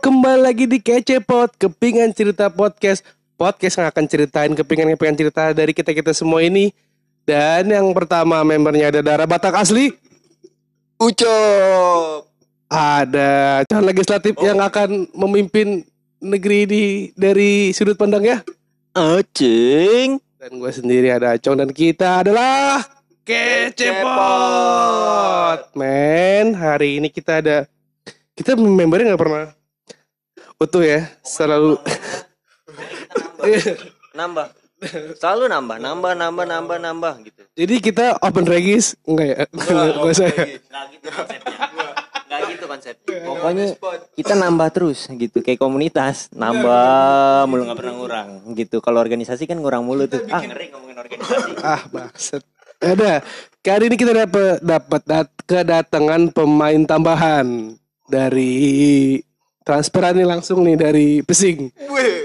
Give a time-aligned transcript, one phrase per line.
[0.00, 3.04] kembali lagi di Kecepot Kepingan Cerita Podcast.
[3.36, 6.72] Podcast yang akan ceritain kepingan-kepingan cerita dari kita-kita semua ini.
[7.28, 9.92] Dan yang pertama membernya ada Dara Batak Asli.
[10.96, 12.32] Ucop.
[12.72, 15.84] Ada calon legislatif yang akan memimpin
[16.16, 18.40] negeri ini dari sudut pandangnya
[18.96, 20.16] Acing.
[20.40, 22.80] Dan gue sendiri ada Acong dan kita adalah
[23.28, 24.08] Kecepot
[25.76, 27.68] Men, hari ini kita ada
[28.32, 29.59] Kita membernya gak pernah
[30.60, 31.80] utuh ya Selalu
[34.12, 34.52] Nambah.
[35.16, 37.42] Selalu nambah, nambah, nambah, nambah, nambah gitu.
[37.52, 39.36] Jadi kita open regis Enggak ya?
[39.52, 41.56] Enggak usah ya Nggak gitu konsepnya.
[42.28, 43.18] Nggak gitu konsepnya.
[43.28, 43.66] Pokoknya
[44.16, 48.80] kita nambah terus gitu kayak komunitas, nambah mulu nggak pernah ngurang gitu.
[48.80, 50.24] Kalau organisasi kan ngurang mulu tuh.
[50.32, 51.50] Ah, ngeri ngomongin organisasi.
[51.60, 52.42] Ah bakset
[52.80, 53.20] Ada
[53.60, 57.76] Kali ini kita dapat dapat dat- kedatangan pemain tambahan
[58.08, 59.20] dari
[59.62, 61.70] transferan nih langsung nih dari Pesing.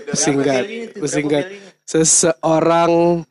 [0.09, 1.45] Pesingkat, Pesingkat.
[1.85, 3.23] Seseorang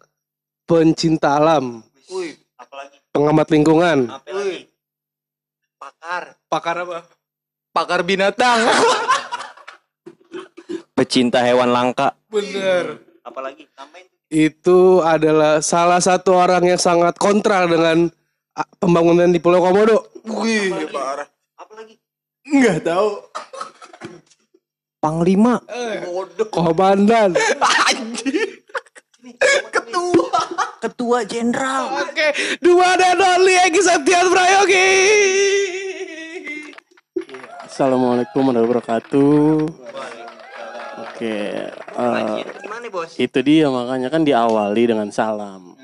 [0.64, 3.98] pencinta alam, Wih, apalagi pengamat lingkungan.
[5.78, 6.38] Pakar.
[6.47, 6.98] Pakar apa?
[7.75, 8.62] pakar binatang.
[10.97, 12.14] Pecinta hewan langka.
[12.30, 13.02] Bener.
[13.27, 18.06] Apalagi tambahin Itu adalah salah satu orang yang sangat kontra dengan
[18.78, 20.06] pembangunan di Pulau Komodo.
[20.22, 21.27] Wih, parah.
[21.58, 21.98] Apalagi
[22.47, 23.27] Enggak tahu.
[25.05, 25.60] Panglima.
[26.48, 27.36] Komandan.
[29.69, 30.41] Ketua.
[30.80, 32.08] Ketua Jenderal.
[32.08, 32.33] Oke,
[32.64, 34.88] dua dan only Egi Septian Prayogi.
[37.69, 39.44] Assalamualaikum warahmatullahi wabarakatuh.
[41.05, 41.36] Oke,
[41.69, 43.12] eh, Gimana bos?
[43.21, 45.76] itu dia makanya kan diawali dengan salam.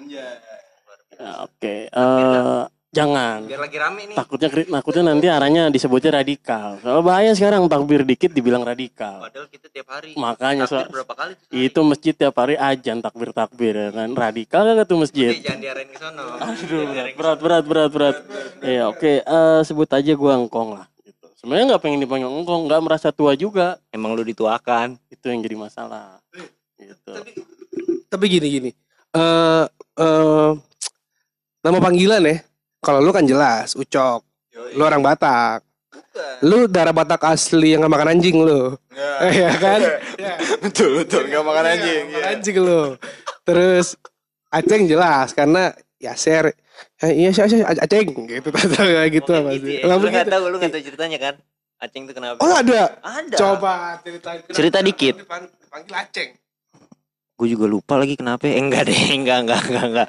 [1.44, 3.46] Oke, eh, jangan.
[3.46, 4.16] Biar lagi rame nih.
[4.18, 6.76] Takutnya takutnya nanti arahnya disebutnya radikal.
[6.82, 9.22] Kalau bahaya sekarang takbir dikit dibilang radikal.
[9.22, 10.18] Padahal kita tiap hari.
[10.18, 11.32] Makanya so, berapa kali?
[11.38, 11.54] tuh?
[11.54, 15.30] itu masjid tiap hari ajan takbir takbir ya kan radikal kan tuh masjid.
[15.30, 16.24] Eh, jangan diarahin ke sono.
[16.44, 16.82] Aduh,
[17.14, 18.16] berat, berat, berat, berat.
[18.60, 19.12] Iya, oke.
[19.22, 20.86] eh, sebut aja gua engkong lah.
[21.06, 21.26] Gitu.
[21.38, 23.78] Sebenarnya nggak pengen dipanggil engkong, nggak merasa tua juga.
[23.94, 24.98] Emang lu dituakan.
[25.06, 26.18] Itu yang jadi masalah.
[26.74, 27.12] Gitu.
[28.10, 28.70] Tapi gini gini.
[29.14, 29.64] Eh,
[30.02, 30.50] eh,
[31.62, 32.49] nama panggilan ya.
[32.80, 34.24] Kalau lu kan jelas, Ucok.
[34.72, 35.60] Lu orang Batak.
[36.42, 38.74] Lu darah Batak asli yang nggak makan anjing lu.
[39.20, 39.80] Iya kan?
[40.64, 41.28] betul, betul.
[41.28, 42.02] Enggak makan anjing.
[42.08, 42.82] Makan anjing lu.
[43.44, 43.86] Terus
[44.50, 45.70] Aceng jelas karena
[46.00, 46.56] ya share
[47.04, 49.76] Eh, iya sih sih Aceng gitu kayak gitu apa gitu sih?
[49.76, 49.84] ya.
[49.84, 50.32] Nggak Lu nggak begitu.
[50.32, 51.34] tahu, lu nggak tahu ceritanya kan?
[51.76, 52.38] Aceng tuh kenapa?
[52.40, 52.82] Oh ada.
[53.00, 53.36] ada.
[53.36, 54.40] Coba ceritain.
[54.48, 55.14] Cerita dikit.
[55.68, 56.30] Panggil Aceng.
[57.36, 58.44] Gue juga lupa lagi kenapa.
[58.44, 60.08] Eh, enggak deh, enggak, enggak, enggak, enggak.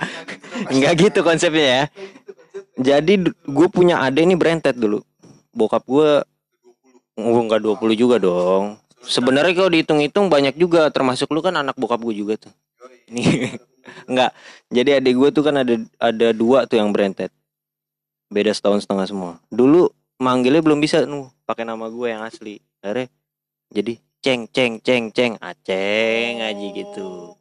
[0.67, 1.83] Enggak gitu konsepnya ya.
[2.79, 5.03] Jadi gue punya adek nih berentet dulu.
[5.51, 6.23] Bokap gue
[7.19, 8.79] Oh, enggak 20 juga dong.
[9.03, 12.53] Sebenarnya kalau dihitung-hitung banyak juga termasuk lu kan anak bokap gue juga tuh.
[13.11, 13.57] Ini
[14.07, 14.31] enggak.
[14.75, 17.33] Jadi adik gue tuh kan ada ada dua tuh yang berentet.
[18.31, 19.31] Beda setahun setengah semua.
[19.51, 22.63] Dulu manggilnya belum bisa nu pakai nama gue yang asli.
[22.79, 23.11] Akhirnya
[23.71, 27.35] jadi ceng ceng ceng ceng aceng aja gitu.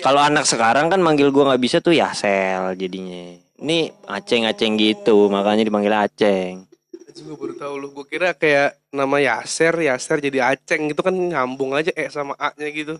[0.00, 3.36] Kalau anak sekarang kan manggil gua nggak bisa tuh Yasel jadinya.
[3.60, 6.64] Ini aceng-aceng gitu, makanya dipanggil aceng.
[7.10, 7.88] Anjing gue baru tahu lu.
[7.92, 12.72] Gue kira kayak nama Yaser, Yaser jadi Aceng gitu kan nyambung aja eh sama A-nya
[12.72, 12.96] gitu.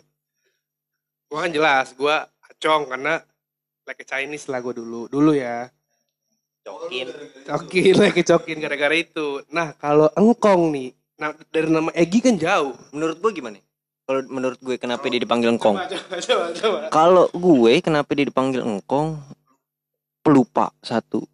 [1.31, 3.22] Gua kan jelas, gua Acong karena
[3.87, 5.06] like Chinese lah gue dulu.
[5.09, 5.70] Dulu ya.
[6.66, 7.06] Cokin.
[7.47, 9.41] Cokin lagi cokin gara-gara itu.
[9.49, 12.76] Nah, kalau engkong nih, nah, dari nama Egi kan jauh.
[12.93, 13.62] Menurut gua gimana?
[14.10, 15.78] Kalau menurut gue kenapa dia dipanggil engkong?
[16.91, 19.22] Kalau gue kenapa dia dipanggil engkong?
[20.31, 21.27] Pelupa satu.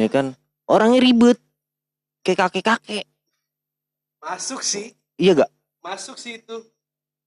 [0.00, 0.32] Ya kan?
[0.64, 1.36] Orangnya ribet.
[2.24, 3.04] Kayak kakek-kakek.
[4.24, 5.52] Masuk sih, Iya gak?
[5.84, 6.56] masuk sih itu.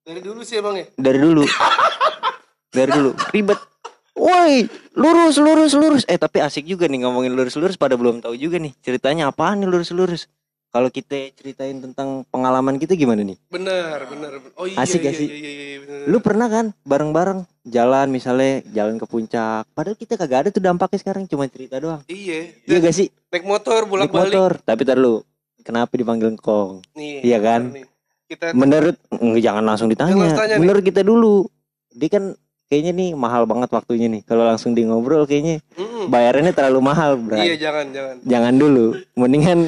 [0.01, 0.89] Dari dulu sih emang ya.
[0.97, 1.45] Dari dulu.
[2.73, 3.13] Dari dulu.
[3.29, 3.61] Ribet.
[4.17, 4.65] Woi,
[4.97, 6.03] lurus, lurus, lurus.
[6.09, 8.73] Eh, tapi asik juga nih ngomongin lurus-lurus pada belum tahu juga nih.
[8.81, 10.25] Ceritanya apaan nih lurus-lurus?
[10.73, 13.37] Kalau kita ceritain tentang pengalaman kita gimana nih?
[13.53, 14.41] Bener, bener.
[14.57, 15.27] Oh iya, Asik iya, gak sih?
[15.29, 16.05] Iya, iya, iya, bener.
[16.09, 19.63] Lu pernah kan bareng-bareng jalan misalnya jalan ke puncak.
[19.71, 22.03] Padahal kita kagak ada tuh dampaknya sekarang cuma cerita doang.
[22.11, 22.51] Iya.
[22.67, 23.07] Iya gak sih?
[23.31, 24.35] Naik motor Naik bolak-balik.
[24.35, 24.51] motor.
[24.61, 25.23] Tapi tar lu.
[25.63, 26.83] Kenapa dipanggil engkong?
[26.93, 27.23] Nih.
[27.23, 27.71] Iya kan?
[27.71, 27.85] nih.
[28.27, 30.11] Kita Menurut mm, jangan langsung ditanya.
[30.11, 30.61] Jangan tanya nih.
[30.61, 31.47] Menurut kita dulu.
[31.95, 32.23] Dia kan
[32.67, 34.21] kayaknya nih mahal banget waktunya nih.
[34.27, 36.11] Kalau langsung di ngobrol kayaknya Mm-mm.
[36.11, 37.47] bayarannya terlalu mahal, Bray.
[37.47, 38.15] Iya, jangan, jangan.
[38.27, 38.85] Jangan dulu.
[39.15, 39.59] Mendingan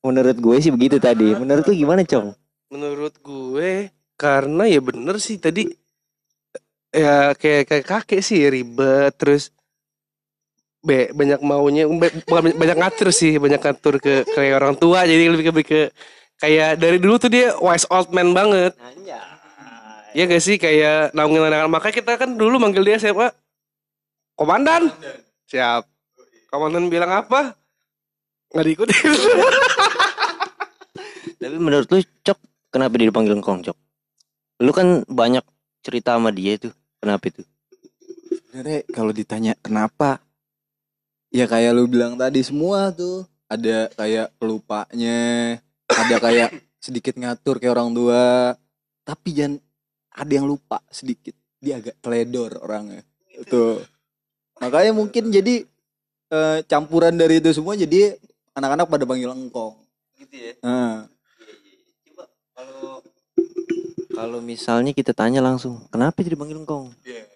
[0.00, 1.36] menurut gue sih begitu tadi.
[1.36, 2.32] Menurut lu gimana, Cong?
[2.72, 5.81] Menurut gue karena ya bener sih tadi
[6.92, 9.48] ya kayak kayak kakek sih ribet terus
[10.84, 15.32] be, banyak maunya ba- bukan banyak- ngatur sih banyak ngatur ke kayak orang tua jadi
[15.32, 15.80] lebih ke lebih ke
[16.36, 18.74] kayak dari dulu tuh dia wise old man banget.
[20.12, 23.32] Iya gak sih kayak naungin anak makanya kita kan dulu manggil dia siapa?
[24.36, 24.92] Komandan.
[25.48, 25.88] Siap.
[26.52, 27.56] Komandan bilang apa?
[28.52, 29.08] Nggak diikutin.
[31.40, 32.38] Tapi menurut lu Cok
[32.68, 33.78] kenapa dia dipanggil Engkong Cok?
[34.60, 35.40] Lu kan banyak
[35.80, 36.74] cerita sama dia tuh.
[37.02, 37.42] Kenapa itu?
[38.30, 40.22] Sebenarnya kalau ditanya kenapa
[41.34, 45.58] ya kayak lu bilang tadi semua tuh ada kayak pelupanya,
[45.90, 48.54] ada kayak sedikit ngatur kayak orang tua,
[49.02, 49.58] tapi jangan
[50.14, 51.34] ada yang lupa sedikit.
[51.58, 53.02] Dia agak teledor orangnya.
[53.50, 53.82] Tuh.
[54.62, 55.66] Makanya mungkin jadi
[56.30, 58.14] eh, campuran dari itu semua jadi
[58.54, 59.74] anak-anak pada panggil engkong.
[60.16, 60.52] Gitu ya.
[60.64, 61.11] Nah,
[64.12, 66.92] kalau misalnya kita tanya langsung, kenapa dia dipanggil Engkong?
[67.02, 67.32] Iya.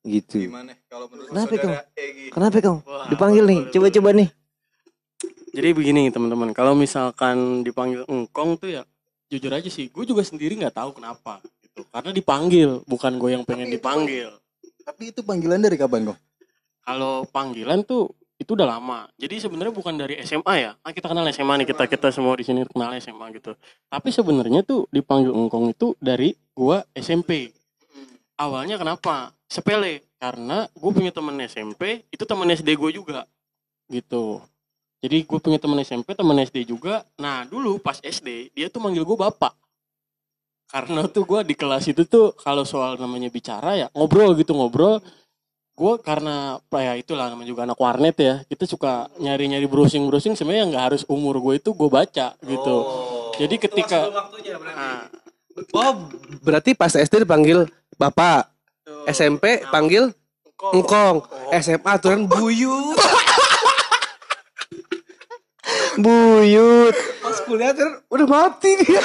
[0.00, 0.48] Gitu.
[0.48, 2.00] gimana kalau menurut Kenapa, saudara Kong?
[2.00, 2.24] Egi?
[2.32, 2.78] Kenapa Kong?
[3.12, 3.60] Dipanggil nih.
[3.68, 4.28] Coba-coba nih.
[5.50, 8.82] Jadi begini teman-teman, kalau misalkan dipanggil engkong tuh ya
[9.28, 11.84] jujur aja sih, gue juga sendiri nggak tahu kenapa gitu.
[11.90, 14.28] Karena dipanggil, bukan gue yang pengen Tapi itu dipanggil.
[14.86, 16.18] Tapi itu panggilan dari kapan kok?
[16.80, 19.04] Kalau panggilan tuh itu udah lama.
[19.20, 20.72] Jadi sebenarnya bukan dari SMA ya.
[20.80, 23.52] Kan kita kenal SMA nih kita kita semua di sini kenal SMA gitu.
[23.92, 27.52] Tapi sebenarnya tuh dipanggil engkong itu dari gua SMP.
[28.40, 29.36] Awalnya kenapa?
[29.44, 30.08] Sepele.
[30.20, 33.24] Karena gue punya temen SMP, itu temen SD gue juga.
[33.88, 34.40] Gitu.
[35.00, 37.04] Jadi gue punya temen SMP, temen SD juga.
[37.16, 39.56] Nah dulu pas SD, dia tuh manggil gue bapak.
[40.68, 45.00] Karena tuh gue di kelas itu tuh kalau soal namanya bicara ya ngobrol gitu ngobrol.
[45.80, 48.44] Gue karena ya itulah namanya juga anak warnet ya.
[48.44, 52.76] Kita suka nyari-nyari browsing-browsing sebenarnya nggak harus umur gue itu gue baca gitu.
[53.40, 54.12] Jadi ketika
[54.76, 55.08] Nah,
[55.72, 56.04] Oh,
[56.44, 57.64] berarti pas SD dipanggil
[57.96, 58.52] Bapak.
[59.08, 60.12] SMP panggil
[60.60, 61.24] Engkong.
[61.56, 63.00] SMA aturan buyut.
[66.04, 66.96] Buyut.
[67.24, 67.72] Pas kuliah
[68.12, 69.00] udah mati dia.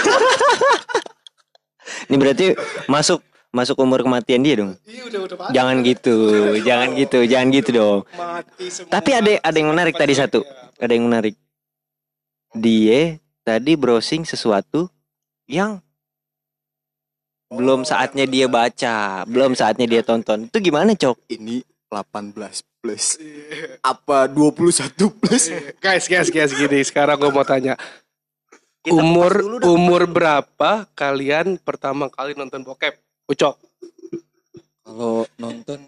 [2.12, 2.52] Ini berarti
[2.92, 3.24] masuk
[3.56, 4.76] masuk umur kematian dia dong.
[4.84, 5.52] Iya udah udah mati.
[5.56, 6.16] Jangan gitu,
[6.60, 8.00] jangan gitu, jangan gitu dong.
[8.12, 8.92] Mati semua.
[8.92, 10.44] Tapi ada ada yang menarik tadi satu.
[10.76, 11.40] Ada yang menarik.
[12.52, 13.16] Dia
[13.48, 14.92] tadi browsing sesuatu
[15.48, 15.80] yang
[17.48, 20.52] belum saatnya dia baca, belum saatnya dia tonton.
[20.52, 21.32] Itu gimana, Cok?
[21.32, 22.36] Ini 18
[22.84, 23.16] plus.
[23.80, 25.48] Apa 21 plus?
[25.80, 26.84] Guys, guys, guys gini.
[26.84, 27.80] Sekarang gue mau tanya.
[28.84, 33.06] Kita umur umur berapa kalian pertama kali nonton bokep?
[33.26, 33.56] Ucok.
[34.86, 35.80] Kalau nonton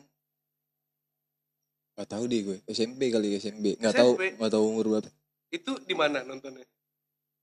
[1.97, 4.37] nggak tahu deh gue SMP kali SMP nggak tahu SMP.
[4.37, 5.09] nggak tahu umur berapa
[5.49, 6.61] Itu di mana nontonnya?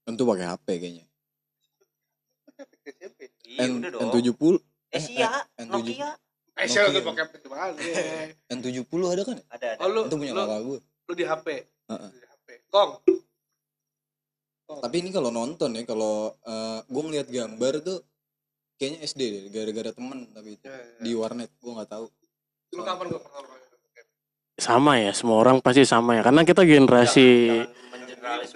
[0.07, 1.05] tentu pakai HP kayaknya
[3.43, 4.63] Iya, N N70
[4.95, 5.71] Asia, N7.
[5.75, 6.11] Nokia.
[6.55, 7.75] Eh, siapa siapa tuh bokep itu mana?
[8.47, 9.83] N70 ada kan Ada, ada.
[9.83, 11.47] Oh, lu, itu punya lu, kakak gue lu di HP.
[11.91, 12.11] Heeh.
[12.15, 12.49] Di HP.
[12.71, 12.91] Kong.
[14.65, 17.99] tapi ini kalau nonton ya kalau eh, gue ngeliat gambar tuh
[18.85, 20.69] kayaknya SD deh gara-gara temen tapi itu
[21.01, 22.07] di warnet gue nggak tahu
[22.75, 24.07] Lu kapan gua pertama kali nonton bokep?
[24.55, 26.23] sama ya, semua orang pasti sama ya.
[26.27, 27.29] Karena kita generasi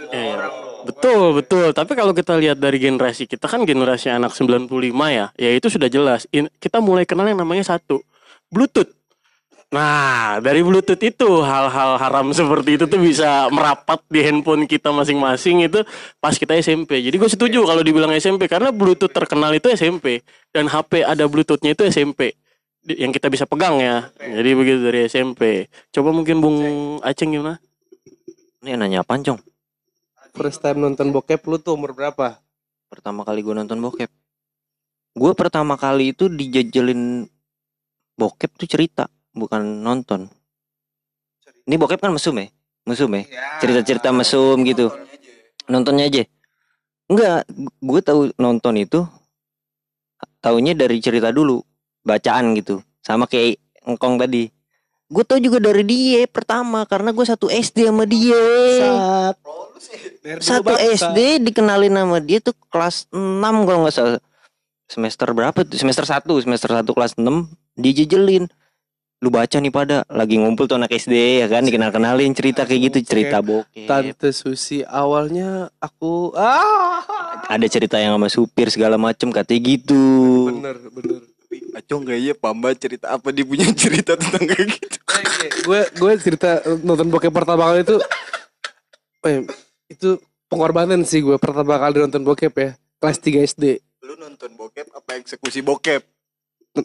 [0.08, 0.48] Iya.
[0.88, 1.76] Betul, betul.
[1.76, 4.64] Tapi kalau kita lihat dari generasi kita kan generasi anak 95
[5.12, 6.24] ya, ya itu sudah jelas.
[6.32, 8.00] In- kita mulai kenal yang namanya satu,
[8.48, 8.88] Bluetooth.
[9.68, 15.68] Nah, dari Bluetooth itu hal-hal haram seperti itu tuh bisa merapat di handphone kita masing-masing
[15.68, 15.84] itu
[16.16, 17.04] pas kita SMP.
[17.04, 20.24] Jadi gue setuju kalau dibilang SMP karena Bluetooth terkenal itu SMP
[20.56, 22.32] dan HP ada Bluetoothnya itu SMP
[22.88, 24.08] yang kita bisa pegang ya.
[24.16, 25.68] Jadi begitu dari SMP.
[25.92, 26.58] Coba mungkin Bung
[27.04, 27.60] Aceng gimana?
[28.64, 29.40] Ini yang nanya Cong?
[30.32, 32.40] First time nonton bokep lu tuh umur berapa?
[32.88, 34.08] Pertama kali gue nonton bokep.
[35.12, 37.28] Gue pertama kali itu dijajelin
[38.16, 40.26] bokep tuh cerita, bukan nonton.
[41.64, 42.50] Ini bokep kan mesum ya?
[42.88, 43.22] Mesum ya?
[43.62, 44.90] Cerita-cerita mesum gitu.
[45.70, 46.24] Nontonnya aja.
[47.08, 47.48] Enggak,
[47.80, 49.00] gue tahu nonton itu
[50.44, 51.62] taunya dari cerita dulu,
[52.04, 52.82] bacaan gitu.
[53.00, 54.50] Sama kayak engkong tadi.
[55.08, 58.36] Gue tau juga dari dia pertama karena gue satu SD sama dia.
[59.40, 60.74] Dulu Satu.
[60.76, 64.20] SD dikenalin sama dia tuh kelas 6 kalau nggak salah.
[64.88, 65.76] Semester berapa tuh?
[65.76, 67.24] Semester 1, semester 1 kelas 6
[67.76, 68.48] dijejelin.
[69.18, 71.66] Lu baca nih pada lagi ngumpul tuh anak SD ya kan?
[71.66, 73.90] Dikenal-kenalin cerita kayak gitu, cerita bokep.
[73.90, 77.02] Tante Susi awalnya aku ah!
[77.50, 80.04] Ada cerita yang sama supir segala macem katanya gitu.
[80.54, 81.22] bener bener.
[81.74, 84.98] Acong kayaknya pamba cerita apa dia punya cerita tentang kayak gitu?
[85.66, 87.96] Gue gue cerita nonton bokep pertama kali itu
[89.26, 89.42] eh,
[89.90, 92.70] itu pengorbanan sih gue pertama kali nonton bokep ya
[93.00, 93.64] kelas 3 SD
[94.04, 96.02] lu nonton bokep apa eksekusi bokep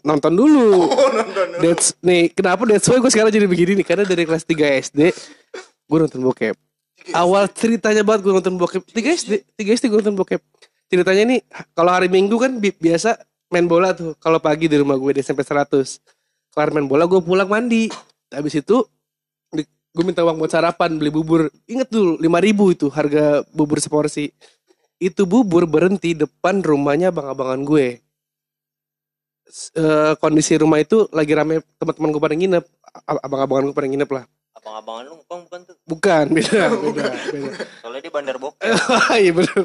[0.02, 0.90] nonton dulu.
[0.90, 3.86] Oh nonton that's nih kenapa that's why gue sekarang jadi begini nih?
[3.86, 5.00] Karena dari kelas 3 SD
[5.84, 6.56] gue nonton bokep.
[7.12, 8.82] Awal ceritanya banget gue nonton bokep.
[8.88, 10.40] Tiga SD tiga SD gue nonton bokep.
[10.88, 11.40] Ceritanya nih
[11.76, 13.20] kalau hari minggu kan bi- biasa
[13.52, 14.16] main bola tuh.
[14.18, 15.70] Kalau pagi di rumah gue di SMP 100
[16.54, 17.92] kelar main bola gue pulang mandi.
[18.32, 18.82] Habis itu
[19.94, 21.52] gue minta uang buat sarapan beli bubur.
[21.70, 24.32] Inget tuh lima ribu itu harga bubur seporsi.
[24.98, 28.03] Itu bubur berhenti depan rumahnya abang-abangan gue
[29.54, 32.64] Eh, kondisi rumah itu lagi rame teman-teman gue pada nginep
[33.22, 35.76] abang-abangan gue pada nginep lah Abang-abangan lu ngkong bukan tuh.
[35.86, 38.66] bukan beda beda beda Soalnya dia bandar bokep.
[39.14, 39.62] iya bener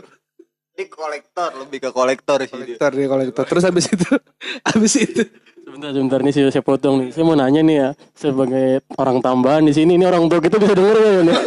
[0.77, 2.77] Ini kolektor, lebih ke kolektor sih dia.
[2.77, 4.09] kolektor dia kolektor terus habis itu
[4.69, 5.23] habis itu
[5.59, 7.09] Sebentar, sebentar nih saya, saya potong nih.
[7.09, 10.73] Saya mau nanya nih ya, sebagai orang tambahan di sini, ini orang tua kita bisa
[10.73, 11.37] denger ya,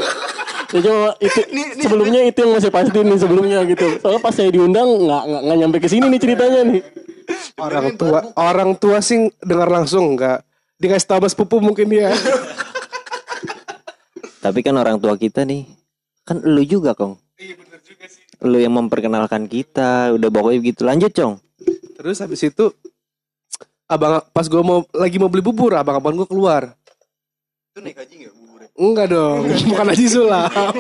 [0.73, 0.73] nih.
[0.73, 1.41] Ya cuma itu
[1.85, 3.87] sebelumnya itu yang masih pasti nih sebelumnya gitu.
[4.01, 6.83] Soalnya pas saya diundang nggak nggak nggak nyampe ke sini nih ceritanya nih.
[7.61, 10.43] orang tua orang tua sih dengar langsung enggak
[10.83, 12.11] dikasih tahu sama sepupu mungkin dia
[14.43, 15.71] Tapi kan orang tua kita nih,
[16.27, 17.15] kan lu juga kong.
[18.43, 20.83] Lu yang memperkenalkan kita, udah pokoknya gitu.
[20.83, 21.39] Lanjut cong.
[21.95, 22.75] terus habis itu
[23.87, 26.75] abang pas gue mau lagi mau beli bubur abang abang gue keluar
[27.71, 28.42] Itu naik haji enggak buburnya?
[28.91, 30.75] Enggak dong bukan haji sulam.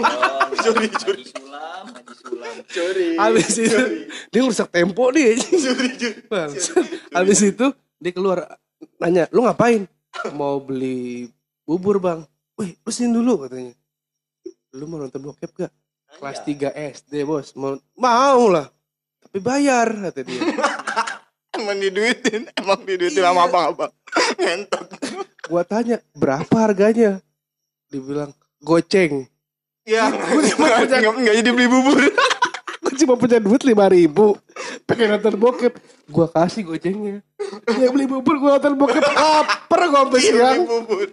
[0.62, 1.25] Curi, curi.
[3.21, 3.78] habis itu
[4.32, 5.37] dia ngerusak tempo nih
[6.32, 6.85] Bangsat.
[7.12, 7.66] habis itu
[8.00, 8.59] dia keluar
[8.99, 9.85] nanya lu ngapain?
[10.32, 11.28] Mau beli
[11.66, 12.25] bubur bang.
[12.56, 13.75] Wih lu sini dulu katanya.
[14.73, 15.73] Lu mau nonton bokep gak
[16.16, 17.52] kelas 3 SD bos.
[17.59, 18.66] Mau mau lah
[19.23, 20.40] tapi bayar kata dia.
[21.52, 23.92] Emang diduitin, emang diduitin sama abang-abang.
[24.40, 24.87] Ngentot.
[25.49, 27.21] gua tanya berapa harganya
[27.92, 28.32] dibilang
[28.64, 29.28] goceng.
[29.84, 32.00] Ya, enggak enggak jadi beli bubur.
[32.82, 34.34] gue cuma punya duit lima ribu.
[34.88, 35.75] Pengen nonton bokep.
[36.08, 37.20] Gua kasih gocengnya.
[37.68, 39.04] Dia beli bubur gua nonton bokep.
[39.04, 40.58] Lapar gua sampai siang.
[40.64, 41.08] bubur.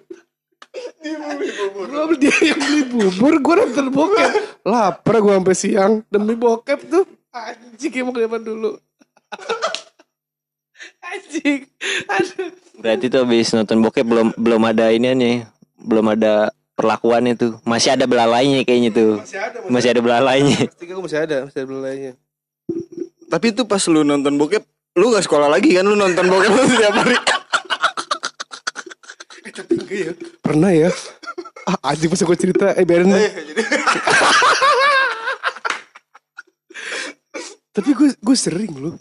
[1.01, 1.86] Dia beli bubur.
[1.89, 4.31] gua beli dia yang beli bubur gua nonton bokep.
[4.63, 7.05] Lapar gua sampai siang demi bokep tuh.
[7.29, 8.71] Anjing emang zaman dulu.
[11.09, 11.62] Anjing.
[12.09, 12.50] Aduh.
[12.79, 15.36] Berarti tuh habis nonton bokep belum belum ada ini nih,
[15.77, 17.59] belum ada perlakuannya tuh.
[17.67, 19.19] Masih ada belalainya kayaknya tuh.
[19.19, 20.59] masih ada Masih ada belalainya.
[21.03, 22.12] masih ada masih ada belalainya
[23.27, 24.63] Tapi itu pas lu nonton bokep,
[24.95, 27.19] lu gak sekolah lagi kan lu nonton bokep lu setiap hari.
[29.89, 30.13] enggak ya
[30.45, 30.89] pernah ya
[31.65, 33.21] ah anjing bisa gua cerita eh biarin deh.
[37.75, 38.95] Tapi gue gue sering loh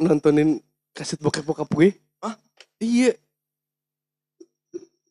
[0.00, 0.60] nontonin
[0.92, 1.96] kaset bokep bokap gue.
[2.20, 2.36] Hah?
[2.80, 3.16] Iya.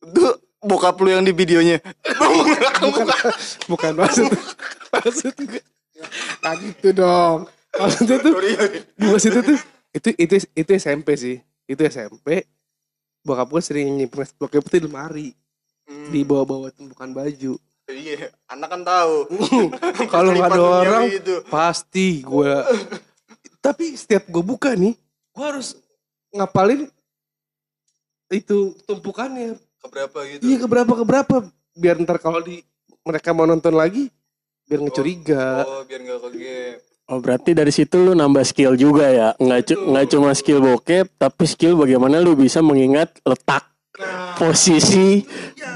[0.02, 1.82] Tuh bokap lu yang di videonya.
[2.82, 3.06] Bukan
[3.66, 4.30] bukan maksud
[4.94, 5.62] maksud gue.
[6.42, 7.50] Nah gitu dong.
[7.74, 8.52] Maksudnya tuh di
[8.98, 9.58] itu tuh
[9.92, 11.36] itu itu itu SMP sih.
[11.66, 12.46] Itu SMP.
[13.22, 15.28] Bokap gue sering nyimpen bokep itu di lemari.
[15.86, 17.54] Di bawah-bawah tumpukan baju.
[17.90, 19.16] Iya, anak kan tahu.
[20.14, 21.42] Kalau nggak ada orang gitu.
[21.50, 22.54] pasti gue.
[23.58, 24.94] Tapi setiap gue buka nih,
[25.34, 25.76] gue harus
[26.32, 26.88] ngapalin
[28.32, 29.58] itu tumpukannya.
[29.82, 30.42] Keberapa gitu.
[30.46, 31.34] Iya keberapa keberapa
[31.74, 32.62] biar ntar kalau di
[33.02, 34.06] mereka mau nonton lagi
[34.70, 35.66] biar ngecuriga.
[35.66, 36.76] Oh, biar gak kegep.
[37.10, 41.10] Oh berarti dari situ lu nambah skill juga ya, nggak cu- nggak cuma skill bokep,
[41.18, 43.68] tapi skill bagaimana lu bisa mengingat letak
[44.38, 45.26] posisi.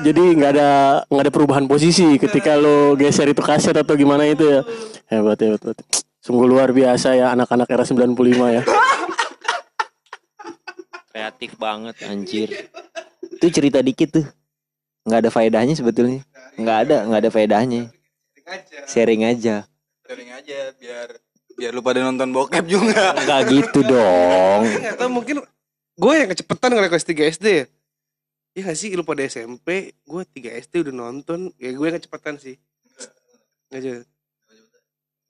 [0.06, 0.70] Jadi nggak ada
[1.10, 4.62] nggak ada perubahan posisi ketika lu geser itu kaset atau gimana itu ya.
[5.10, 5.60] Hebat hebat.
[5.66, 5.76] hebat.
[6.22, 8.62] Sungguh luar biasa ya anak-anak era 95 ya.
[11.10, 12.48] Kreatif banget anjir.
[13.36, 14.26] Itu cerita dikit tuh.
[15.06, 16.26] nggak ada faedahnya sebetulnya.
[16.58, 17.82] nggak ada, nggak ada faedahnya.
[18.90, 19.68] Sharing aja.
[20.06, 21.08] Sharing aja biar
[21.56, 23.16] biar lu pada nonton bokep juga.
[23.16, 24.62] Enggak gitu dong.
[24.92, 25.42] Atau mungkin
[25.96, 27.64] gue yang kecepetan kalau kelas 3 SD ya.
[28.56, 32.40] Iya gak sih lu pada SMP, gue 3 SD udah nonton, ya gue yang kecepetan
[32.40, 32.56] sih.
[33.68, 34.00] Aja.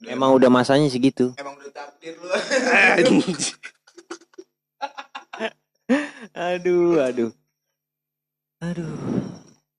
[0.06, 1.34] Emang udah masanya segitu.
[1.34, 2.28] Emang udah takdir lu.
[6.36, 7.30] Aduh, aduh.
[8.66, 8.90] Aduh.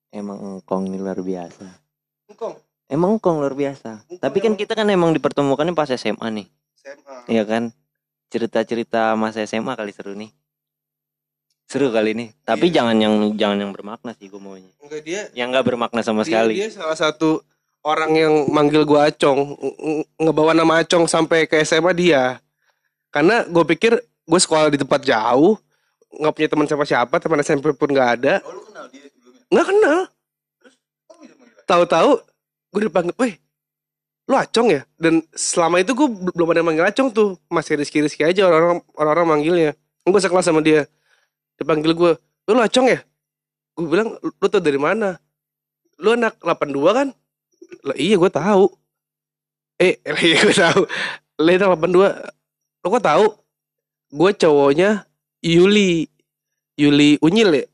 [0.10, 1.68] Emang engkong ini luar biasa.
[2.28, 2.56] Engkong,
[2.88, 4.08] Emang engkong luar biasa.
[4.18, 6.48] Tapi kan kita kan emang dipertemukannya pas SMA nih.
[6.78, 7.16] SMA.
[7.28, 7.64] Iya kan?
[8.28, 10.32] Cerita-cerita masa SMA kali seru nih.
[11.68, 12.26] Seru kali ini.
[12.42, 14.72] Tapi jangan yang jangan yang bermakna sih gue maunya.
[14.80, 16.54] Enggak dia, Yang nggak bermakna sama dia, sekali.
[16.56, 17.44] dia salah satu
[17.84, 22.40] orang yang manggil gue Acong, nge- nge- ngebawa nama Acong sampai ke SMA dia.
[23.12, 25.60] Karena gue pikir gue sekolah di tempat jauh,
[26.10, 29.44] nggak punya teman siapa-siapa, teman SMP pun nggak ada, Oh, lu kenal dia sebelumnya?
[29.52, 30.00] nggak kenal.
[31.12, 31.60] Oh, bisa manggil.
[31.68, 32.12] Tahu-tahu
[32.68, 33.34] gue dipanggil, weh,
[34.28, 34.82] lu Acong ya?
[34.96, 39.28] Dan selama itu gue belum ada yang manggil Acong tuh, masih Rizky-Rizky aja orang-orang orang-orang
[39.28, 39.72] manggilnya.
[40.08, 40.88] Gue sekelas sama dia,
[41.60, 42.12] dipanggil gue,
[42.48, 43.04] lu Acong ya?
[43.76, 45.20] Gue bilang, lu tau dari mana?
[46.00, 47.08] Lu anak 82 kan?
[47.84, 48.66] Lah iya gue tahu.
[49.78, 50.88] Eh, iya gue tahu.
[51.38, 52.82] Lena 82.
[52.82, 53.26] Lo kok tahu?
[54.10, 55.06] Gue cowoknya
[55.44, 56.10] Yuli.
[56.78, 57.66] Yuli Unyil ya?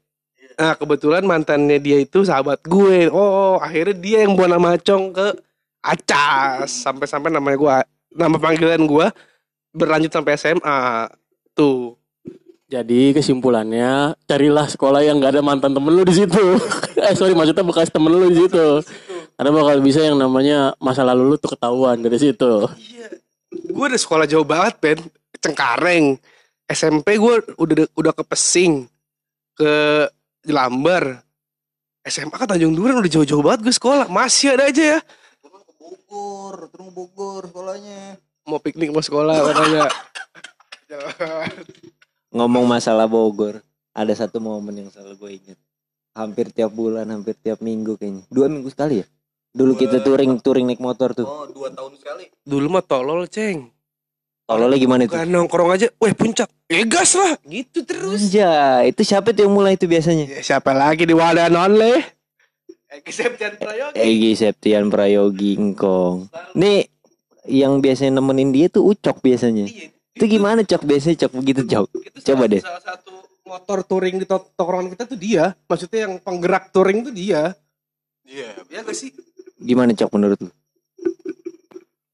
[0.58, 3.10] Nah kebetulan mantannya dia itu sahabat gue.
[3.10, 5.28] Oh akhirnya dia yang buat nama Acong ke
[5.84, 6.72] Acas.
[6.72, 7.76] Sampai-sampai namanya gue,
[8.16, 9.08] nama panggilan gue
[9.76, 11.10] berlanjut sampai SMA.
[11.58, 11.98] Tuh.
[12.72, 16.58] Jadi kesimpulannya carilah sekolah yang gak ada mantan temen lu di situ.
[17.06, 18.82] eh sorry maksudnya bekas temen lu di situ.
[19.38, 22.66] Karena bakal bisa yang namanya masa lalu lu tuh ketahuan dari situ.
[23.70, 24.98] Gue udah sekolah jauh banget, Ben.
[25.38, 26.18] Cengkareng.
[26.66, 28.90] SMP gue udah udah ke Pesing.
[29.54, 30.06] Ke
[30.44, 31.24] Jelambar.
[32.04, 34.12] SMA kan Tanjung Duren udah jauh-jauh banget gue sekolah.
[34.12, 35.00] Masih ada aja ya.
[35.80, 38.20] Bogor, ke Bogor sekolahnya.
[38.44, 39.88] Mau piknik mau sekolah katanya.
[42.36, 43.64] Ngomong masalah Bogor,
[43.96, 45.60] ada satu momen yang selalu gue inget.
[46.14, 48.24] Hampir tiap bulan, hampir tiap minggu kayaknya.
[48.30, 49.06] Dua minggu sekali ya?
[49.54, 51.26] Dulu kita touring touring naik motor tuh.
[51.30, 52.26] Oh, dua tahun sekali.
[52.42, 53.70] Dulu mah tolol, Ceng.
[54.44, 55.16] Tololnya gimana itu?
[55.16, 55.88] Bukan nongkrong aja.
[55.98, 56.52] Weh, puncak.
[56.68, 57.40] Ya gas lah.
[57.42, 58.28] Gitu terus.
[58.28, 60.28] Anjay, itu siapa tuh yang mulai itu biasanya?
[60.28, 62.04] Ya, siapa lagi di wadah nonle?
[62.94, 63.96] Egi Septian Prayogi.
[63.96, 66.28] Egi Septian Prayogi Engkong.
[66.54, 66.86] Nih
[67.44, 69.66] yang biasanya nemenin dia tuh Ucok biasanya.
[70.14, 71.88] Itu gimana Cok biasanya Cok begitu Cok?
[71.90, 72.62] Itu Coba salah- deh.
[72.62, 73.12] Salah satu
[73.44, 75.58] motor touring di to- tongkrongan kita tuh dia.
[75.66, 77.56] Maksudnya yang penggerak touring tuh dia.
[78.24, 78.62] Iya.
[78.70, 79.10] Ya gak sih?
[79.58, 80.52] Gimana Cok menurut lu?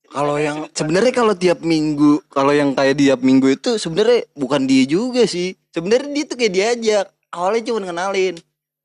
[0.10, 4.84] Kalau yang sebenarnya kalau tiap minggu, kalau yang kayak tiap minggu itu sebenarnya bukan dia
[4.90, 5.54] juga sih.
[5.70, 7.06] Sebenarnya dia tuh kayak diajak.
[7.30, 8.36] Awalnya cuma kenalin.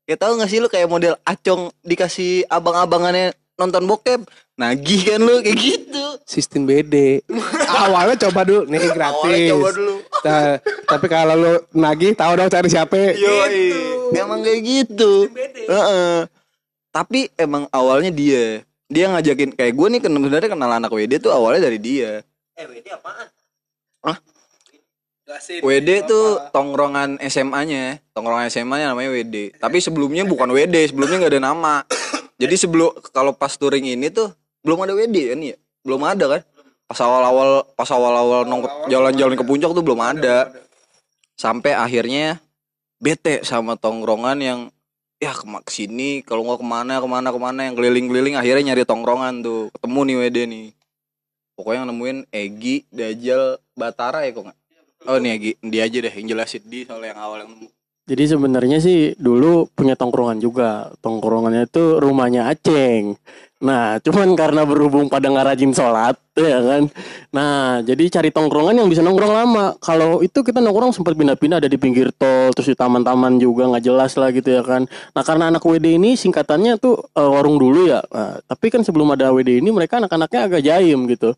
[0.05, 4.21] Ya tahu gak sih lu kayak model acong dikasih abang-abangannya nonton bokep.
[4.55, 6.05] Nagih kan lu kayak gitu.
[6.29, 7.25] Sistem BD.
[7.73, 9.25] Awalnya coba dulu, nih gratis.
[9.25, 9.95] Awalnya coba dulu.
[10.23, 10.47] Nah,
[10.85, 13.17] tapi kalau lu nagih tahu dong cari siapa.
[13.17, 13.33] Yo,
[14.13, 15.27] emang kayak gitu.
[15.65, 16.29] Heeh.
[16.93, 18.61] Tapi emang awalnya dia.
[18.85, 22.21] Dia ngajakin kayak gue nih sebenarnya kenal anak WD tuh awalnya dari dia.
[22.55, 23.27] Eh, WD apaan?
[25.65, 29.57] WD tuh tongkrongan SMA-nya, tongkrongan SMA-nya namanya WD.
[29.57, 31.75] Tapi sebelumnya bukan WD, sebelumnya nggak ada nama.
[32.41, 34.29] Jadi sebelum kalau pas touring ini tuh
[34.61, 35.57] belum ada WD kan ya?
[35.81, 36.41] Belum ada kan?
[36.85, 40.53] Pas awal-awal pas awal-awal nongkrong jalan-jalan ke puncak tuh belum ada.
[41.33, 42.37] Sampai akhirnya
[43.01, 44.59] bete sama tongkrongan yang
[45.25, 48.85] ya ke sini kalau nggak ke mana ke mana ke mana yang keliling-keliling akhirnya nyari
[48.85, 50.67] tongkrongan tuh ketemu nih WD nih
[51.57, 54.59] pokoknya nemuin Egi Dajjal Batara ya kok nggak
[55.05, 57.69] Oh nih Egi, dia aja deh yang jelasin di soal yang awal yang nemu.
[58.05, 60.89] Jadi sebenarnya sih dulu punya tongkrongan juga.
[61.01, 63.13] Tongkrongannya itu rumahnya Aceng.
[63.65, 66.83] Nah, cuman karena berhubung pada nggak rajin sholat, ya kan.
[67.33, 69.73] Nah, jadi cari tongkrongan yang bisa nongkrong lama.
[69.81, 73.81] Kalau itu kita nongkrong sempat pindah-pindah ada di pinggir tol, terus di taman-taman juga nggak
[73.81, 74.85] jelas lah gitu ya kan.
[74.85, 78.05] Nah, karena anak WD ini singkatannya tuh eh, warung dulu ya.
[78.13, 81.33] Nah, tapi kan sebelum ada WD ini mereka anak-anaknya agak jaim gitu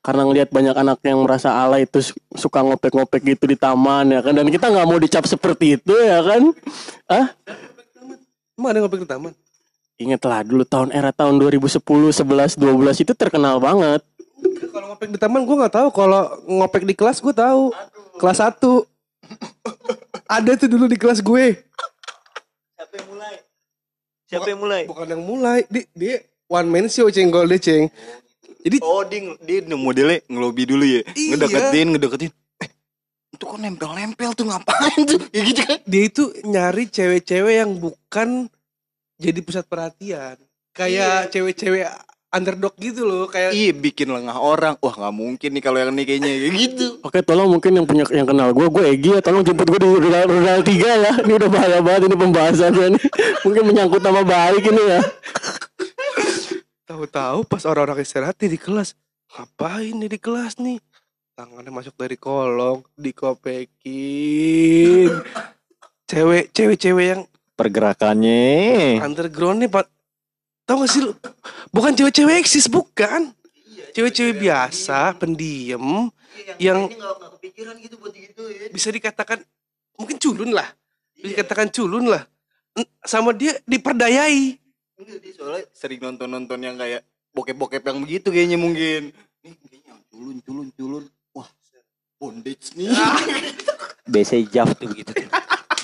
[0.00, 4.32] karena ngelihat banyak anak yang merasa alay terus suka ngopek-ngopek gitu di taman ya kan
[4.32, 6.42] dan kita nggak mau dicap seperti itu ya kan
[7.12, 7.28] ah
[8.60, 9.32] Emang ada ngopek di taman?
[10.00, 14.00] Ingatlah dulu tahun era tahun 2010 11 12 itu terkenal banget
[14.70, 15.88] Kalau ngopek di taman gue nggak tahu.
[15.90, 17.74] Kalau ngopek di kelas gue tahu.
[18.16, 18.56] Kelas 1
[20.30, 21.58] Ada tuh dulu di kelas gue.
[22.72, 23.34] Siapa yang mulai?
[24.24, 24.82] Siapa yang mulai?
[24.86, 25.60] Bukan yang mulai.
[25.66, 26.14] Dia, dia
[26.46, 27.90] one man show cenggol deh ceng.
[28.60, 31.34] Jadi Oh dia dia modelnya ngelobi dulu ya, Iya.
[31.34, 32.30] ngedeketin ngedeketin.
[32.60, 32.70] Eh,
[33.32, 35.20] itu kok nempel-nempel tuh ngapain tuh?
[35.32, 35.78] Ya gitu kan?
[35.82, 38.52] dia itu nyari cewek-cewek yang bukan
[39.20, 40.40] jadi pusat perhatian.
[40.72, 41.84] Kayak cewek-cewek
[42.32, 43.28] underdog gitu loh.
[43.28, 44.74] Kayak Iya bikin lengah orang.
[44.80, 46.86] Wah nggak mungkin nih kalau yang ini kayaknya kayak gitu.
[47.06, 49.88] oke tolong mungkin yang punya yang kenal gue gue Egi ya tolong jemput gue di
[49.88, 53.02] rudal, rudal 3 ya ini udah bahaya banget ini pembahasannya nih
[53.44, 55.00] mungkin menyangkut nama baik ini ya
[56.90, 58.98] tahu-tahu pas orang-orang istirahat di kelas.
[59.30, 60.82] Ngapain nih di kelas nih?
[61.38, 63.86] Tangannya masuk dari kolong, dikopekin.
[66.10, 67.22] Cewek, cewek-cewek yang
[67.60, 69.04] Pergerakannya.
[69.04, 69.86] underground nih pak
[70.64, 71.12] tau gak sih lu
[71.74, 73.34] bukan cewek-cewek eksis bukan
[73.92, 76.08] cewek-cewek biasa pendiam
[76.62, 78.70] yang nggak kepikiran gitu buat gitu ya.
[78.70, 79.42] bisa dikatakan
[79.98, 80.68] mungkin culun lah
[81.18, 82.22] bisa dikatakan culun lah
[83.02, 84.60] sama dia diperdayai
[85.00, 87.00] Enggak dia soalnya sering nonton-nonton yang kayak
[87.32, 89.16] bokep-bokep yang begitu kayaknya mungkin.
[89.40, 91.04] Nih kayaknya culun culun culun.
[91.32, 91.48] Wah,
[92.20, 92.92] bondage nih.
[94.12, 95.39] Biasanya Jav tuh gitu tuh.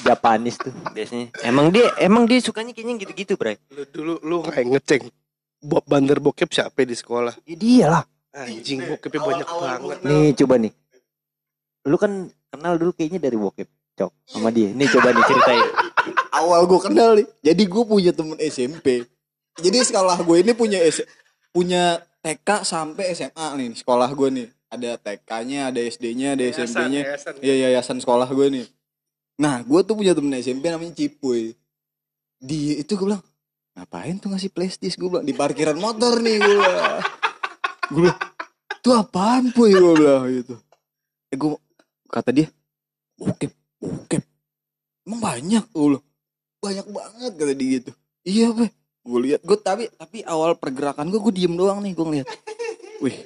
[0.07, 1.35] Japanis tuh biasanya.
[1.43, 3.59] Emang dia emang dia sukanya kayaknya gitu-gitu, Bray.
[3.69, 5.05] lu dulu lu kayak ngeceng
[5.59, 8.05] Bob bandar bokep siapa di sekolah Ya dia lah.
[8.31, 10.73] anjing bokepnya banyak banget Nih coba nih.
[11.83, 12.13] Lu kan
[12.47, 13.67] kenal dulu kayaknya dari bokep.
[13.97, 14.69] Cok sama dia.
[14.71, 15.65] Nih coba nih ceritain.
[16.39, 17.27] Awal gue kenal nih.
[17.43, 19.09] Jadi gue punya temen SMP.
[19.57, 21.09] Jadi sekolah gue ini punya S-
[21.49, 24.49] punya TK sampai SMA nih sekolah gue nih.
[24.67, 27.01] Ada TK-nya, ada SD-nya, ada SMP-nya.
[27.41, 28.67] Iya yayasan sekolah gue nih.
[29.37, 31.53] Nah, gue tuh punya temen SMP namanya Cipuy.
[32.41, 33.25] Dia itu gue bilang,
[33.77, 37.01] ngapain tuh ngasih plastis gue bilang di parkiran motor nih gue bilang.
[37.93, 38.21] gue bilang,
[38.73, 40.55] itu apaan puy gue bilang gitu.
[41.29, 41.53] Eh gue
[42.09, 42.49] kata dia,
[43.21, 44.25] bokep, bokep.
[45.05, 46.05] Emang banyak gue bilang.
[46.65, 47.93] Banyak banget kata dia gitu.
[48.27, 48.67] Iya be,
[49.05, 52.29] gue lihat gue tapi tapi awal pergerakan gue gue diem doang nih gue ngeliat.
[53.05, 53.17] Wih,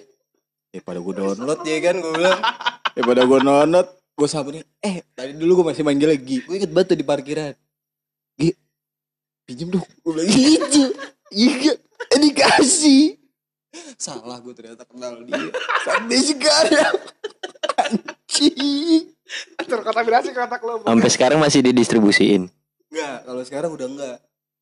[0.75, 2.41] ya pada gue download ya kan gue bilang.
[2.99, 3.89] Ya pada gue download,
[4.21, 4.67] gue sabarin.
[4.85, 6.45] Eh tadi dulu gue masih manggil lagi.
[6.45, 7.57] Gue inget banget tuh di parkiran.
[8.37, 8.53] Gi,
[9.49, 9.87] pinjem dong.
[10.05, 10.85] Gue bilang gitu.
[11.33, 11.73] Iya,
[12.13, 13.17] eh, dikasih.
[13.97, 15.41] Salah gue ternyata kenal dia.
[15.89, 16.95] Sampai sekarang.
[17.81, 19.15] Anjing.
[19.57, 20.85] Terkontaminasi ke otak lo.
[20.85, 22.51] Sampai sekarang masih didistribusiin.
[22.91, 24.19] Enggak, kalau sekarang udah enggak.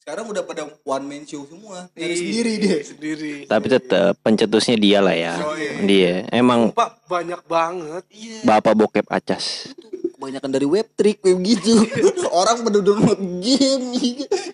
[0.08, 1.84] Sekarang udah pada one man show semua.
[1.92, 2.78] Dari Iya, sendiri dia.
[2.80, 3.32] Sendiri.
[3.44, 5.36] Tapi tetap pencetusnya dia lah ya.
[5.84, 8.08] Dia emang Pak banyak banget.
[8.40, 9.68] bapak bokep acas.
[10.16, 11.84] Kebanyakan dari web trick kayak gitu.
[12.40, 13.84] Orang pada download game,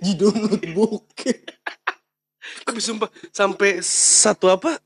[0.03, 1.39] di download bokep.
[2.67, 4.83] Tapi sumpah sampai satu apa?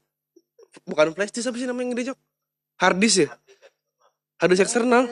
[0.85, 2.19] Bukan flash disk apa sih namanya yang gede Jok?
[2.77, 3.33] Hard disk ya?
[4.37, 5.09] Hard disk eksternal.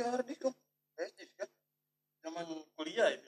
[2.20, 2.44] Zaman
[2.76, 3.25] kuliah itu.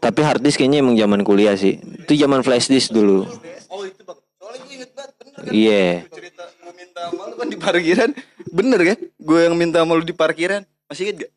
[0.00, 1.78] Tapi hard disk kayaknya emang zaman kuliah sih.
[1.78, 3.26] Itu zaman flash disk dulu.
[3.70, 4.18] Oh itu bang.
[4.38, 5.52] Soalnya gue inget banget bener kan.
[5.52, 5.86] Iya.
[6.10, 8.10] Cerita gue minta sama lu kan di parkiran.
[8.50, 8.98] Bener kan?
[9.18, 10.62] Gue yang minta sama lu di parkiran.
[10.86, 11.32] Masih inget gak?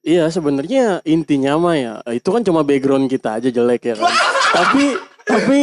[0.00, 4.08] Iya sebenarnya intinya mah ya itu kan cuma background kita aja jelek ya kan.
[4.56, 4.84] tapi
[5.28, 5.56] tapi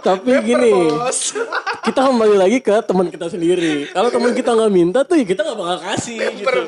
[0.00, 0.88] tapi gini
[1.82, 3.90] kita kembali lagi ke teman kita sendiri.
[3.90, 6.58] Kalau teman kita nggak minta tuh ya kita nggak bakal kasih gitu.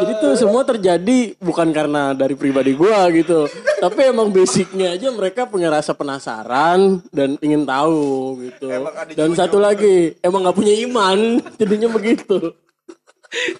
[0.00, 5.44] Jadi tuh semua terjadi bukan karena dari pribadi gua gitu, tapi emang basicnya aja mereka
[5.44, 8.66] punya rasa penasaran dan ingin tahu gitu.
[9.12, 11.18] Dan satu lagi emang nggak punya iman,
[11.60, 12.56] jadinya begitu.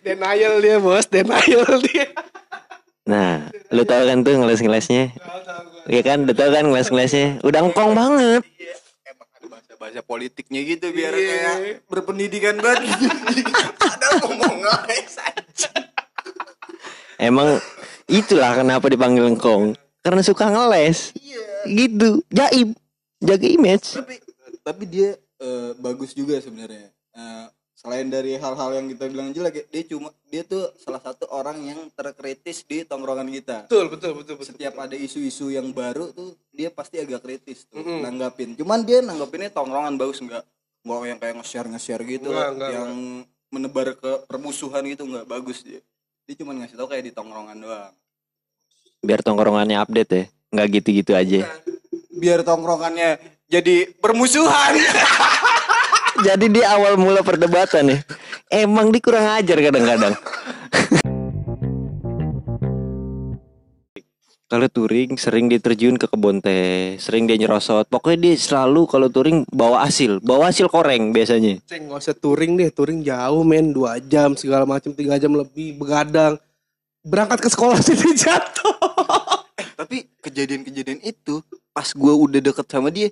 [0.00, 2.08] Denial dia bos, denial dia.
[3.02, 5.10] Nah, lu tahu kan tuh ngeles-ngelesnya?
[5.90, 7.42] Iya kan, udah tahu kan ngeles-ngelesnya?
[7.42, 8.46] Udah engkong banget.
[9.82, 12.86] Bahasa-bahasa politiknya gitu biar kayak berpendidikan banget
[13.82, 14.62] ada ngomong.
[17.18, 17.58] Emang
[18.06, 19.74] itulah kenapa dipanggil engkong.
[20.06, 21.10] Karena suka ngeles.
[21.66, 22.78] Gitu, jaim.
[23.18, 23.98] Jaga image.
[23.98, 24.22] tapi
[24.62, 27.46] tapi dia eh, bagus juga sebenarnya Eh,
[27.82, 31.80] selain dari hal-hal yang kita bilang jelek dia cuma dia tuh salah satu orang yang
[31.98, 33.66] terkritis di tongkrongan kita.
[33.66, 34.54] Betul, betul, betul, betul.
[34.54, 38.54] setiap ada isu-isu yang baru tuh dia pasti agak kritis tuh nanggapin.
[38.54, 40.46] Cuman dia nanggapinnya tongkrongan bagus nggak?
[40.86, 42.90] Nggak yang kayak nge-share nge-share gitu Nggak, nggak, yang
[43.50, 45.82] menebar ke permusuhan gitu nggak bagus dia.
[46.30, 47.94] Dia cuma ngasih tau kayak di tongkrongan doang.
[49.02, 50.24] Biar tongkrongannya update ya.
[50.54, 51.50] Nggak gitu-gitu aja.
[52.22, 53.18] biar tongkrongannya
[53.50, 54.78] jadi permusuhan
[56.22, 58.00] Jadi di awal mula perdebatan nih.
[58.46, 60.14] Emang dia kurang ajar kadang-kadang.
[64.46, 67.88] Kalau touring sering diterjun ke kebun teh, sering dia nyerosot.
[67.88, 71.56] Pokoknya dia selalu kalau touring bawa hasil, bawa hasil koreng biasanya.
[71.64, 75.80] Ceng, nggak usah touring deh, touring jauh men, dua jam segala macam, tiga jam lebih,
[75.80, 76.36] begadang.
[77.00, 78.76] Berangkat ke sekolah sih jatuh.
[79.82, 83.08] tapi kejadian-kejadian itu pas gue udah deket sama dia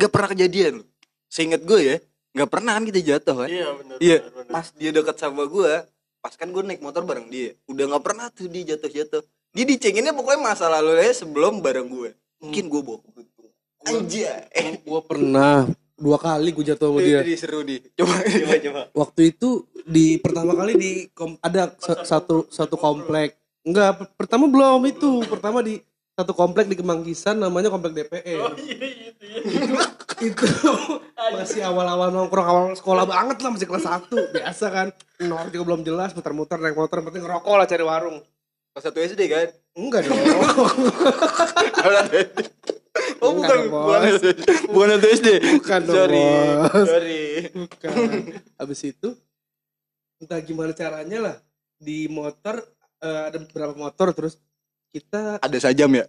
[0.00, 0.74] nggak pernah kejadian
[1.28, 1.96] seingat gue ya
[2.32, 3.48] nggak pernah kan kita jatuh kan?
[3.48, 3.96] Iya benar.
[3.98, 4.16] iya
[4.46, 5.72] pas dia deket sama gue
[6.18, 9.20] pas kan gue naik motor bareng dia udah nggak pernah tuh dia jatuh-jatuh.
[9.52, 14.80] Dia dicenginnya pokoknya masa lalu ya sebelum bareng gue mungkin gue bawa keberuntungan aja eh
[14.80, 17.20] Gua pernah dua kali gue jatuh sama dia.
[17.20, 17.78] Ini seru nih.
[17.92, 19.48] Coba coba coba Waktu itu
[19.82, 23.36] di pertama kali di kom- ada sa- satu satu komplek.
[23.62, 25.22] Enggak, per- pertama belum itu.
[25.24, 25.78] Pertama di
[26.12, 28.52] satu komplek di Kemanggisan namanya komplek DPR.
[30.22, 30.46] itu
[31.34, 35.82] masih awal-awal nongkrong awal sekolah banget lah masih kelas 1 biasa kan nongkrong juga belum
[35.82, 38.18] jelas muter-muter naik motor penting ngerokok lah cari warung.
[38.72, 39.48] Pas satu SD kan?
[39.76, 40.16] Enggak dong.
[43.24, 44.00] Oh bukan bukan
[44.68, 45.28] bukan satu SD
[45.64, 46.86] Bukan dong, sorry Bos.
[46.86, 47.24] sorry.
[47.56, 47.92] Bukan.
[48.60, 49.08] Habis itu
[50.20, 51.36] entah gimana caranya lah
[51.80, 52.62] di motor
[53.00, 54.36] eh, ada beberapa motor terus
[54.92, 56.04] kita ada sajam ya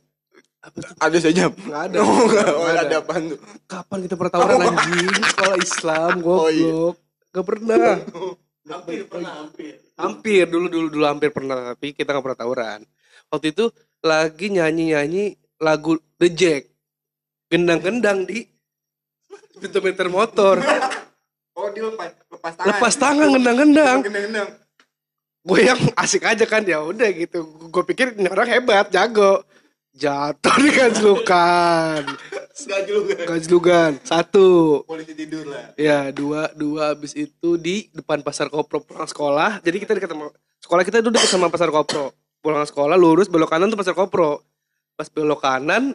[0.60, 0.96] apa tuh?
[0.98, 1.98] ada sajam Nggak ada.
[2.00, 2.84] oh, enggak, oh, Nggak ada.
[2.86, 2.96] ada.
[3.00, 6.72] apaan tuh Kapan kita pernah tawuran anjing sekolah Islam Oh, iya.
[6.72, 6.96] goblok.
[7.34, 7.92] Gak pernah.
[8.64, 9.74] Hampir pernah hampir.
[9.94, 12.80] Hampir dulu dulu dulu hampir pernah tapi kita gak pernah tawuran.
[13.28, 13.66] Waktu itu
[14.00, 15.26] lagi nyanyi-nyanyi
[15.58, 16.64] lagu The Jack.
[17.50, 18.46] Gendang-gendang di
[19.52, 20.62] speedometer motor.
[21.58, 23.98] oh dia lepas lepas tangan Lepas tangan gendang-gendang.
[24.02, 24.50] gendang-gendang
[25.44, 27.44] gue yang asik aja kan ya udah gitu.
[27.68, 29.44] Gue pikir ini orang hebat jago.
[29.94, 32.02] Jatuh di gajlukan.
[33.30, 34.82] Gajlukan satu.
[34.90, 35.70] Polisi tidur lah.
[35.78, 39.62] ya dua dua habis itu di depan pasar kopro pulang sekolah.
[39.62, 42.10] Jadi kita dekat sama sekolah kita itu dekat sama pasar kopro.
[42.42, 44.42] Pulang sekolah lurus belok kanan tuh pasar kopro.
[44.98, 45.94] Pas belok kanan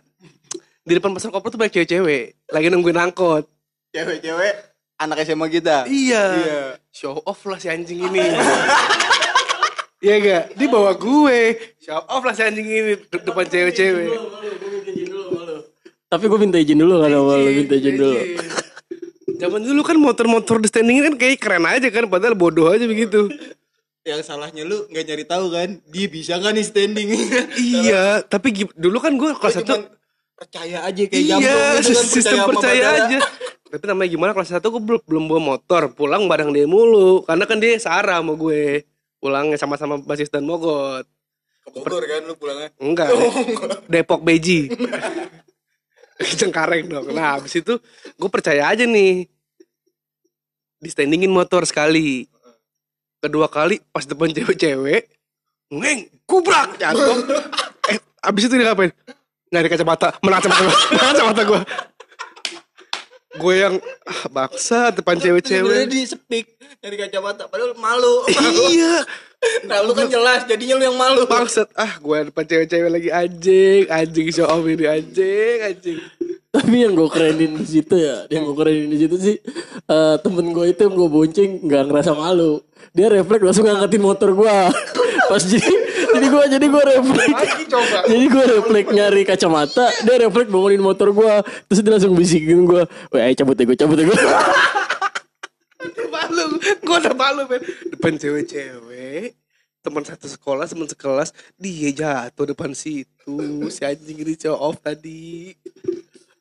[0.87, 2.39] di depan pasar kopro tuh banyak cewek-cewek.
[2.55, 3.51] Lagi nungguin angkot.
[3.91, 4.55] Cewek-cewek
[4.99, 5.87] anak SMA kita.
[5.87, 6.25] iya.
[6.39, 6.63] Iya.
[6.91, 8.19] show off lah si anjing ini
[9.99, 10.45] Iya gak?
[10.55, 11.41] Dia bawa gue.
[11.83, 12.95] Show off lah si anjing ini.
[13.03, 14.09] De- Depan cewek-cewek.
[16.09, 18.17] Tapi gue minta izin dulu kan sama lu minta izin dulu.
[19.39, 23.27] Zaman dulu kan motor-motor di standing kan kayak keren aja kan Padahal bodoh aja begitu.
[24.07, 27.09] Yang salahnya lu nggak nyari tahu kan, dia bisa nggak nih standing.
[27.61, 29.75] Iya Tapi dulu kan gue kelas satu
[30.39, 33.19] percaya aja kayak Iya gitu kan, sistem percaya aja.
[33.69, 35.93] Tapi namanya gimana kelas satu gue belum, belum bawa motor.
[35.93, 38.87] Pulang bareng dia mulu Karena kan dia Sarah sama gue
[39.19, 41.07] Pulangnya sama-sama basis dan mogot.
[41.67, 42.71] Ke Bogor kan lu pulangnya.
[42.79, 43.11] Enggak.
[43.91, 44.71] Depok Beji.
[46.39, 47.15] Cengkareng dong.
[47.15, 47.79] Nah habis itu
[48.19, 49.27] Gue percaya aja nih.
[50.79, 52.27] Di standingin motor sekali.
[53.19, 55.11] Kedua kali Pas depan cewek-cewek
[55.75, 57.19] Ngeng Kubrak Jatuh.
[57.91, 58.95] Eh Abis itu dia ngapain?
[59.51, 60.15] Nyari kacamata.
[60.23, 60.63] Mana kacamata
[60.95, 61.61] Mana kacamata gue
[63.39, 63.75] Gue yang
[64.05, 68.27] ah, Baksa depan cewek-cewek di sepik dari kacamata padahal malu.
[68.69, 69.07] Iya
[69.71, 71.23] nah lu kan jelas jadinya lu yang malu.
[71.31, 75.99] Bangsat Ah gue depan cewek-cewek lagi Anjing Anjing show off ini Anjing Anjing
[76.51, 79.37] Tapi yang gue kerenin di situ ya, yang gue kerenin di situ sih
[79.85, 82.65] eh, temen gue itu yang gue bonceng nggak ngerasa malu.
[82.97, 84.57] Dia refleks langsung ngangkatin motor gue.
[85.31, 85.88] Pas jadi
[86.19, 87.43] jadi gue jadi gue refleks.
[88.11, 91.35] Jadi gue refleks nyari kacamata, dia refleks bangunin motor gue,
[91.71, 94.19] terus dia langsung bisikin gue, wah ayo cabut ya gue, cabut ya gue.
[96.11, 97.63] malu gue udah malu men
[97.95, 99.39] depan cewek-cewek
[99.79, 103.71] teman satu sekolah teman sekelas dia jatuh depan situ.
[103.71, 105.55] Si anjing ini show off tadi.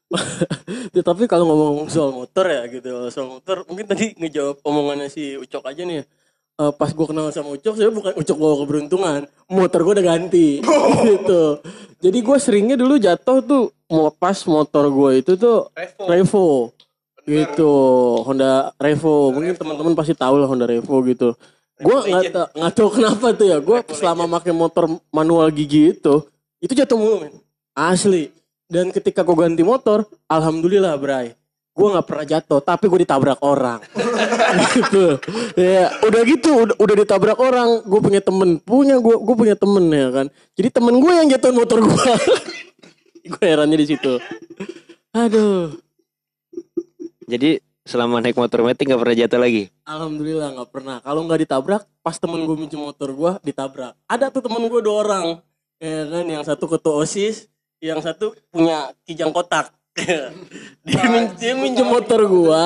[0.96, 5.36] Ya, tapi kalau ngomong soal motor ya gitu, soal motor mungkin tadi ngejawab omongannya si
[5.36, 6.08] Ucok aja nih
[6.58, 10.58] Eh, pas gue kenal sama Ucok, saya bukan Ucok bawa keberuntungan, motor gue udah ganti,
[11.06, 11.62] gitu.
[12.02, 16.10] Jadi gue seringnya dulu jatuh tuh mau pas motor gue itu tuh Revo.
[16.10, 16.48] Revo,
[17.30, 17.74] gitu,
[18.26, 19.38] Honda Revo.
[19.38, 21.38] Mungkin teman-teman pasti tahu lah Honda Revo gitu.
[21.78, 23.58] Gue nggak tau nggak tahu kenapa tuh ya.
[23.62, 26.26] Gue selama pakai motor manual gigi itu,
[26.58, 27.38] itu jatuh mulu men.
[27.78, 28.34] Asli.
[28.66, 31.38] Dan ketika gue ganti motor, alhamdulillah Bray.
[31.78, 33.78] Gue nggak pernah jatuh, tapi gue ditabrak orang.
[34.74, 35.22] gitu.
[35.54, 37.86] Ya, udah gitu, udah, udah ditabrak orang.
[37.86, 40.26] Gue punya temen, punya gue, gue punya temen ya kan.
[40.58, 42.12] Jadi temen gue yang jatuhin motor gue.
[43.38, 44.18] gue herannya di situ.
[45.14, 45.78] Aduh.
[47.30, 49.64] Jadi selama naik motor metik nggak pernah jatuh lagi.
[49.86, 50.98] Alhamdulillah nggak pernah.
[51.06, 53.94] Kalau nggak ditabrak, pas temen gue minjem motor gue ditabrak.
[54.10, 55.28] Ada tuh temen gue dua orang,
[55.78, 56.26] ya kan?
[56.26, 57.46] Yang satu ketua osis,
[57.78, 59.77] yang satu punya kijang kotak.
[59.98, 62.66] Dia, min- dia minjem motor gue,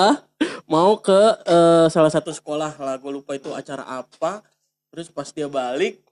[0.68, 2.96] mau ke eh, salah satu sekolah lah.
[3.00, 4.44] Gue lupa itu acara apa.
[4.92, 6.04] Terus pas dia balik,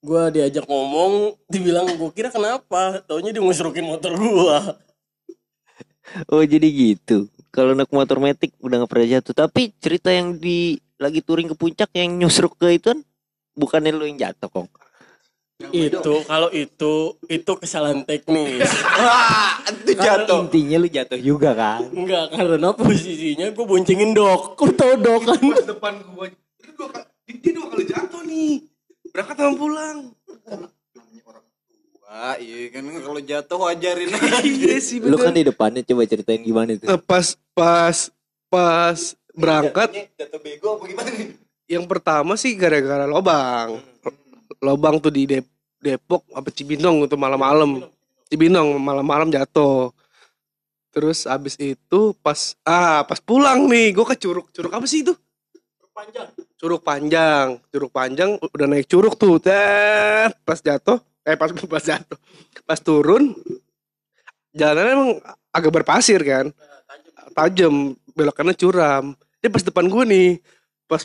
[0.00, 3.04] gue diajak ngomong, dibilang gue kira kenapa?
[3.04, 4.58] Taunya dia ngusrukin motor gue.
[6.32, 7.28] Oh jadi gitu.
[7.52, 9.34] Kalau naik motor metik udah nggak pernah jatuh.
[9.36, 13.00] Tapi cerita yang di lagi touring ke puncak yang nyusruk ke itu kan
[13.54, 14.68] bukannya lu yang jatuh kong.
[15.54, 18.66] Itu kalau itu itu kesalahan teknis.
[18.98, 20.50] Wah, itu jatuh.
[20.50, 21.86] Intinya lu jatuh juga kan.
[21.94, 24.58] Enggak, karena posisinya gue boncengin dok.
[24.58, 25.38] Kau tau dok kan?
[25.38, 26.26] pas depan gue
[26.64, 27.04] itu dua kali
[27.40, 28.52] dia dua kali jatuh nih
[29.14, 29.98] berangkat sama pulang
[32.04, 34.38] Wah, iya kan kalau jatuh wajarin aja.
[34.46, 36.86] iya sih Lu kan di depannya coba ceritain gimana itu.
[36.86, 38.10] Eh, pas pas
[38.46, 38.98] pas
[39.34, 41.34] berangkat jatuh bego apa gimana nih?
[41.66, 43.82] yang pertama sih gara-gara lobang
[44.64, 45.52] lobang tuh di Dep-
[45.84, 47.84] Depok apa Cibinong tuh malam-malam.
[48.32, 49.92] Cibinong malam-malam jatuh.
[50.88, 54.48] Terus abis itu pas ah pas pulang nih gue ke curug.
[54.48, 55.12] Curug apa sih itu?
[55.94, 56.26] Panjang.
[56.58, 57.46] curug panjang.
[57.70, 60.32] Curug panjang udah naik curug tuh tet.
[60.42, 60.98] Pas jatuh
[61.28, 62.18] eh pas pas jatuh.
[62.64, 63.36] Pas turun
[64.56, 65.10] jalannya emang
[65.52, 66.48] agak berpasir kan?
[67.36, 67.92] Tajam.
[68.14, 69.12] Belokannya curam.
[69.42, 70.30] Dia pas depan gue nih
[70.88, 71.04] pas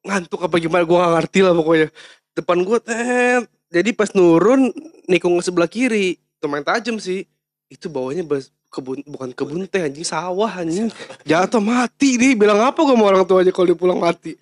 [0.00, 1.88] ngantuk apa gimana gue gak ngerti lah pokoknya
[2.34, 3.44] depan gue tet.
[3.70, 4.74] Jadi pas nurun
[5.06, 6.18] nikung ke sebelah kiri.
[6.42, 7.26] Lumayan tajam sih.
[7.70, 10.90] Itu bawahnya bas kebun bukan kebun teh anjing sawah anjing.
[11.22, 14.34] Jatuh mati nih bilang apa gue sama orang tua aja kalau dia pulang mati?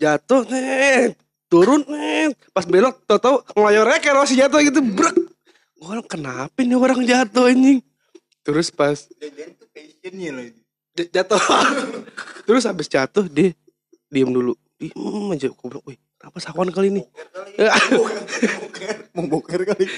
[0.00, 1.16] Jatuh tet.
[1.52, 2.32] Turun tet.
[2.56, 5.16] Pas belok tau tau ngelayar kayak Rossi jatuh gitu brek.
[5.80, 7.84] Gue kenapa nih orang jatuh anjing?
[8.40, 8.96] Terus pas
[9.76, 10.44] passionnya loh.
[10.96, 11.40] Jatuh.
[12.48, 13.52] Terus habis jatuh dia
[14.08, 14.56] diem dulu.
[14.80, 17.02] Diem aja gue bilang wih kenapa sawan kali ini?
[19.16, 19.88] Mau boker kali.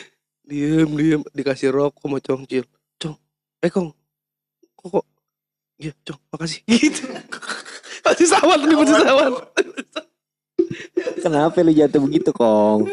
[0.47, 1.23] diem diem.
[1.35, 2.65] Dikasih rokok sama congcil
[3.03, 3.19] cong.
[3.59, 3.91] Eh kong.
[4.79, 5.07] Kok kok?
[5.83, 6.21] Iya cong.
[6.31, 6.63] Makasih.
[6.71, 7.03] Gitu.
[8.03, 9.33] Masih sawat nih masih sawat
[11.23, 12.91] Kenapa lu jatuh begitu, Kong?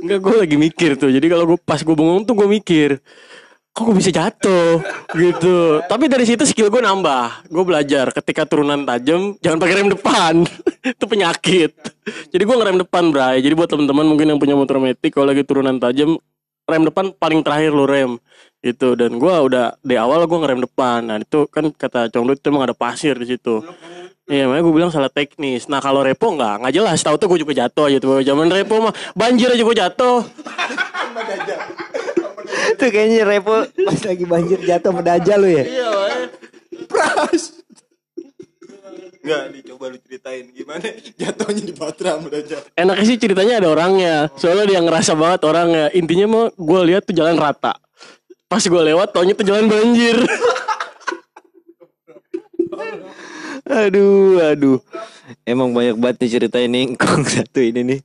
[0.00, 1.12] Enggak gue lagi mikir tuh.
[1.12, 2.96] Jadi kalau gue pas gue bengong tuh gue mikir
[3.86, 4.82] kok bisa jatuh
[5.14, 5.84] gitu.
[5.86, 7.46] Tapi dari situ skill gue nambah.
[7.46, 10.34] Gue belajar ketika turunan tajam jangan pakai rem depan.
[10.98, 11.70] itu penyakit.
[12.34, 13.38] Jadi gue ngerem depan, Bray.
[13.44, 16.18] Jadi buat teman-teman mungkin yang punya motor metik kalau lagi turunan tajam
[16.68, 18.20] rem depan paling terakhir lu rem
[18.60, 22.44] gitu dan gue udah di awal gue ngerem depan nah itu kan kata Cong Dut
[22.44, 23.64] itu emang ada pasir di situ
[24.28, 25.72] Iya, makanya gue bilang salah teknis.
[25.72, 27.00] Nah kalau repo nggak, nggak jelas.
[27.00, 28.20] Tahu tuh gue juga jatuh aja tuh.
[28.20, 30.20] Zaman repo mah banjir aja gue jatuh.
[32.76, 35.64] Tuh kayaknya Repo pas lagi banjir jatuh mendaja lu ya.
[35.64, 36.28] Iya, makanya.
[39.18, 40.88] Enggak, dicoba lu ceritain gimana
[41.20, 42.64] jatuhnya di Batra mendadak.
[42.72, 44.32] Enaknya sih ceritanya ada orangnya.
[44.40, 45.92] Soalnya dia ngerasa banget orangnya.
[45.92, 47.76] Intinya mah gue lihat tuh jalan rata.
[48.48, 50.16] Pas gue lewat, taunya tuh jalan banjir.
[53.68, 54.80] Aduh, aduh.
[55.44, 58.00] Emang banyak banget nih cerita ini Kong satu ini nih.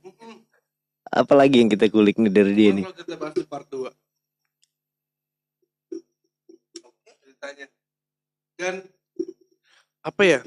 [1.08, 2.84] Apalagi yang kita kulik nih dari dia nih.
[2.84, 3.88] Kalau kita bahas di part 2
[8.54, 8.86] dan
[10.04, 10.40] apa ya?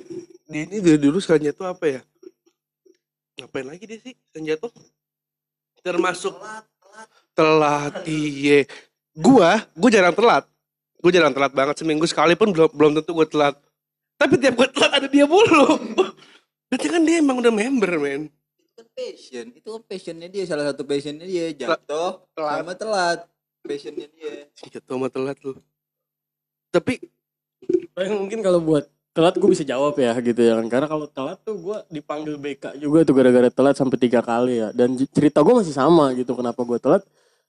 [0.47, 2.01] Dia ini dari dulu sekarang jatuh apa ya?
[3.37, 4.71] Ngapain lagi dia sih sekarang jatuh
[5.83, 6.33] termasuk
[7.35, 8.65] telat iya.
[9.17, 10.45] Gua gua jarang telat.
[10.97, 13.55] Gua jarang telat banget seminggu sekali pun belum belum tentu gua telat.
[14.17, 15.77] Tapi tiap gua telat ada dia mulu.
[16.67, 18.21] Berarti kan dia emang udah member men.
[18.59, 21.55] Itu kan passion, itu kan passionnya dia salah satu passionnya dia.
[21.55, 22.57] Jatuh telat.
[22.61, 23.19] sama telat.
[23.63, 24.47] Passionnya dia.
[24.53, 25.55] jatuh sama telat lu.
[26.69, 26.99] Tapi
[27.97, 28.85] Paling mungkin kalau buat
[29.17, 30.67] telat gue bisa jawab ya gitu ya kan.
[30.69, 34.69] Karena kalau telat tuh gue dipanggil BK juga tuh gara-gara telat sampai tiga kali ya.
[34.69, 37.01] Dan cerita gue masih sama gitu kenapa gue telat.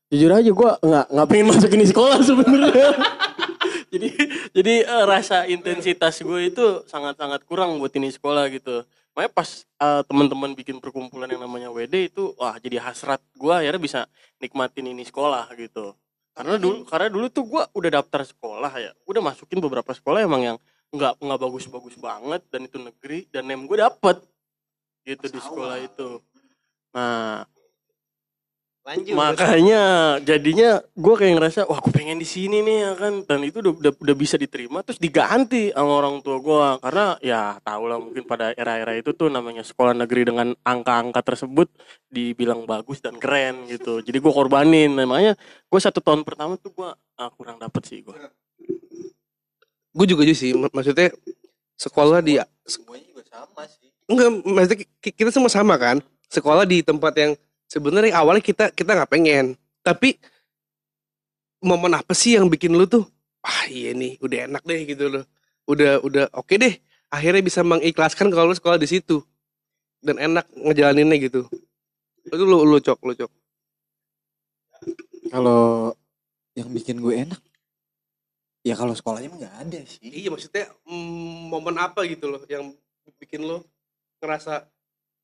[0.08, 2.90] Jujur aja gue nggak nggak pengen masuk ini sekolah sebenarnya.
[3.92, 4.08] jadi
[4.56, 8.88] jadi eh, rasa intensitas gue itu sangat-sangat kurang buat ini sekolah gitu.
[9.12, 13.82] Makanya pas eh, teman-teman bikin perkumpulan yang namanya WD itu wah jadi hasrat gue akhirnya
[13.82, 14.00] bisa
[14.40, 15.92] nikmatin ini sekolah gitu.
[16.38, 20.54] Karena dulu karena dulu tuh gue udah daftar sekolah ya, udah masukin beberapa sekolah emang
[20.54, 20.56] yang
[20.94, 24.22] nggak nggak bagus-bagus banget dan itu negeri dan nem gue dapet
[25.02, 26.22] gitu di sekolah itu.
[26.94, 27.42] Nah
[28.88, 29.12] Lanjut.
[29.12, 29.82] makanya
[30.24, 33.20] jadinya gue kayak ngerasa wah aku pengen di sini nih ya kan.
[33.28, 37.60] Dan itu udah, udah udah bisa diterima terus diganti sama orang tua gue karena ya
[37.60, 41.68] tau lah mungkin pada era-era itu tuh namanya sekolah negeri dengan angka-angka tersebut
[42.08, 44.00] dibilang bagus dan keren gitu.
[44.00, 44.96] Jadi gue korbanin.
[44.96, 45.36] Namanya
[45.68, 46.88] gue satu tahun pertama tuh gue
[47.20, 48.16] ah, kurang dapet sih gue
[49.88, 51.10] gue juga aja sih mak- maksudnya
[51.76, 53.90] sekolah di Semuanya juga sama sih.
[54.08, 56.00] enggak maksudnya ki- kita semua sama kan?
[56.28, 57.32] Sekolah di tempat yang
[57.68, 59.54] sebenarnya awalnya kita kita nggak pengen.
[59.84, 60.16] Tapi
[61.62, 63.04] momen apa sih yang bikin lu tuh
[63.44, 65.24] ah iya nih udah enak deh gitu loh.
[65.68, 66.74] Udah udah oke deh
[67.12, 69.20] akhirnya bisa mengikhlaskan kalau lu sekolah di situ.
[70.00, 71.46] Dan enak ngejalaninnya gitu.
[72.24, 73.32] Itu lu lu cok lu cok.
[75.28, 75.92] Kalau
[76.56, 77.40] yang bikin gue enak
[78.66, 80.02] ya kalau sekolahnya nggak ada sih.
[80.02, 82.74] iya maksudnya mm, momen apa gitu loh yang
[83.16, 83.62] bikin lu
[84.20, 84.66] ngerasa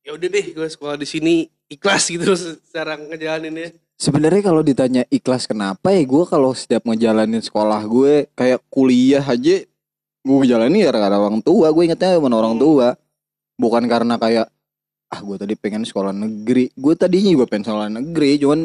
[0.07, 3.75] ya udah deh gue sekolah di sini ikhlas gitu secara ngejalaninnya.
[3.95, 9.63] Sebenarnya kalau ditanya ikhlas kenapa ya gue kalau setiap ngejalanin sekolah gue kayak kuliah aja
[10.25, 11.71] gue ngejalanin ya karena orang tua.
[11.71, 12.65] Gue ingetnya sama orang Hmm.
[12.65, 12.89] tua.
[13.55, 14.51] Bukan karena kayak
[15.15, 16.75] ah gue tadi pengen sekolah negeri.
[16.75, 18.61] Gue tadinya juga pengen sekolah negeri cuman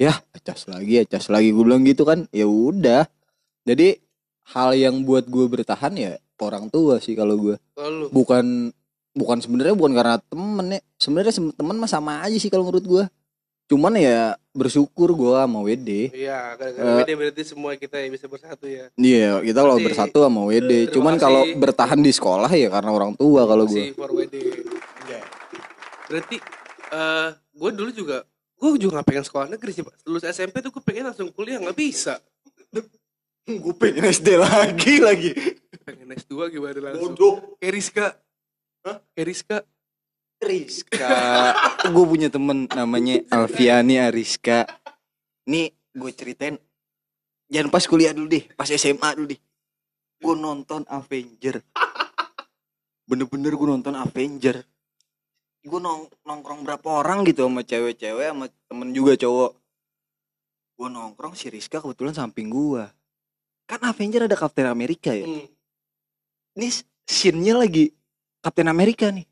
[0.00, 1.52] ya acas lagi acas lagi.
[1.52, 3.04] Gue bilang gitu kan ya udah.
[3.68, 4.00] Jadi
[4.56, 7.54] hal yang buat gue bertahan ya orang tua sih kalau gue
[8.10, 8.74] bukan
[9.12, 13.04] bukan sebenarnya bukan karena temen ya sebenarnya temen mah sama aja sih kalau menurut gua
[13.64, 14.22] cuman ya
[14.52, 16.56] bersyukur gua sama WD Iya, Eh.
[16.56, 18.92] gara-gara beda berarti semua kita ya bisa bersatu ya.
[18.94, 23.44] iya kita kalau bersatu sama WD cuman kalau bertahan di sekolah ya karena orang tua
[23.44, 24.36] kalau for WD.
[26.04, 26.36] Berarti
[26.92, 28.20] eh gue dulu juga
[28.54, 30.04] gue juga gak pengen sekolah negeri sih, Pak.
[30.04, 32.20] Lulus SMP tuh gue pengen langsung kuliah nggak bisa.
[33.42, 35.34] gue pengen SD lagi lagi
[35.82, 37.10] Pengen S2 gimana langsung.
[37.10, 38.06] bodoh Kayak Rizka.
[38.82, 38.98] Hah?
[39.14, 39.62] Rizka.
[40.42, 41.10] Rizka.
[41.94, 44.66] Gue punya temen namanya Alfiani Ariska.
[45.46, 46.58] Nih gue ceritain
[47.52, 49.40] jangan pas kuliah dulu deh pas SMA dulu deh.
[50.18, 51.62] Gue nonton Avenger.
[53.06, 54.66] Bener-bener gue nonton Avenger.
[55.62, 59.54] Gue nong nongkrong berapa orang gitu sama cewek-cewek sama temen juga cowok.
[60.74, 62.82] Gue nongkrong si Rizka kebetulan samping gue
[63.72, 65.24] kan Avenger ada Captain America ya?
[65.24, 65.48] Hmm.
[66.60, 66.68] ini
[67.08, 67.88] scene-nya lagi
[68.42, 69.24] Captain America nih.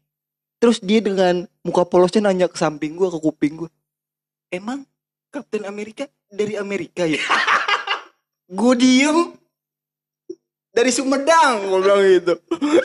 [0.62, 3.70] Terus dia dengan muka polosnya nanya ke samping gua ke kuping gua.
[4.48, 4.86] Emang
[5.34, 7.18] Captain America dari Amerika ya?
[8.50, 9.30] Gue diem.
[10.70, 12.34] Dari Sumedang gue bilang gitu.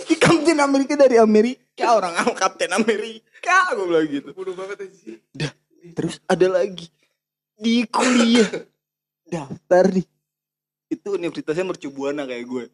[0.09, 4.29] Di Kapten Amerika dari Amerika orang Kapten Amerika gue bilang gitu.
[4.33, 5.21] Bodoh banget sih.
[5.33, 5.49] Dah,
[5.93, 6.89] terus ada lagi.
[7.57, 8.65] Di kuliah.
[9.25, 10.05] Daftar nih.
[10.89, 12.65] Itu universitasnya mercubuana kayak gue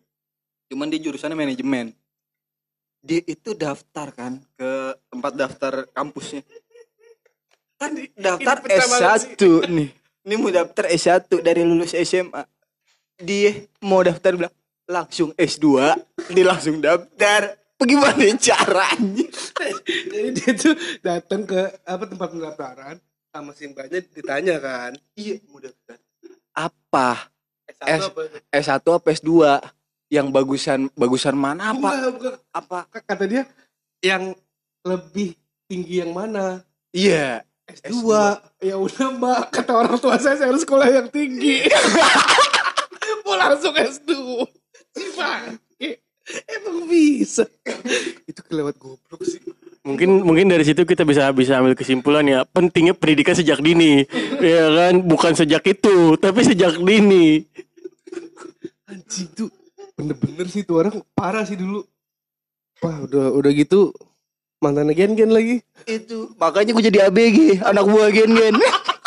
[0.71, 1.91] cuman dia jurusannya manajemen
[3.01, 4.71] dia itu daftar kan ke
[5.09, 6.45] tempat daftar kampusnya.
[7.81, 9.41] Kan daftar Ini pecah banget S1
[9.73, 9.89] nih.
[10.21, 12.45] Ini mau daftar S1 dari lulus SMA
[13.21, 13.53] dia
[13.85, 14.53] mau daftar bilang
[14.89, 15.65] langsung S2
[16.33, 17.57] dia langsung daftar.
[17.81, 19.25] Bagaimana caranya?
[19.89, 22.95] Jadi dia tuh datang ke apa tempat pendaftaran
[23.33, 24.93] sama si mbaknya ditanya kan.
[25.17, 25.97] iya mau daftar.
[26.53, 27.31] Apa?
[27.65, 28.21] S1 S- apa?
[28.53, 29.31] S1 apa S2
[30.11, 32.33] yang bagusan bagusan mana apa bukan.
[32.51, 33.47] apa Kata dia
[34.03, 34.35] yang
[34.83, 35.39] lebih
[35.71, 36.59] tinggi yang mana?
[36.91, 38.03] iya S2.
[38.59, 41.63] Ya udah mbak, kata orang tua saya saya harus sekolah yang tinggi.
[43.25, 44.11] Mau langsung S2.
[44.91, 46.03] Si bangke.
[46.51, 47.47] Emang bisa.
[48.27, 49.39] Itu kelewat goblok sih.
[49.81, 54.05] Mungkin mungkin dari situ kita bisa bisa ambil kesimpulan ya pentingnya pendidikan sejak dini.
[54.37, 57.47] ya kan bukan sejak itu tapi sejak dini.
[58.85, 59.49] Anjing tuh
[60.01, 61.85] bener-bener sih tuh orang parah sih dulu.
[62.81, 63.93] Wah udah udah gitu
[64.61, 65.61] mantan gen gen lagi.
[65.89, 68.55] itu makanya gue jadi ABG anak buah gen gen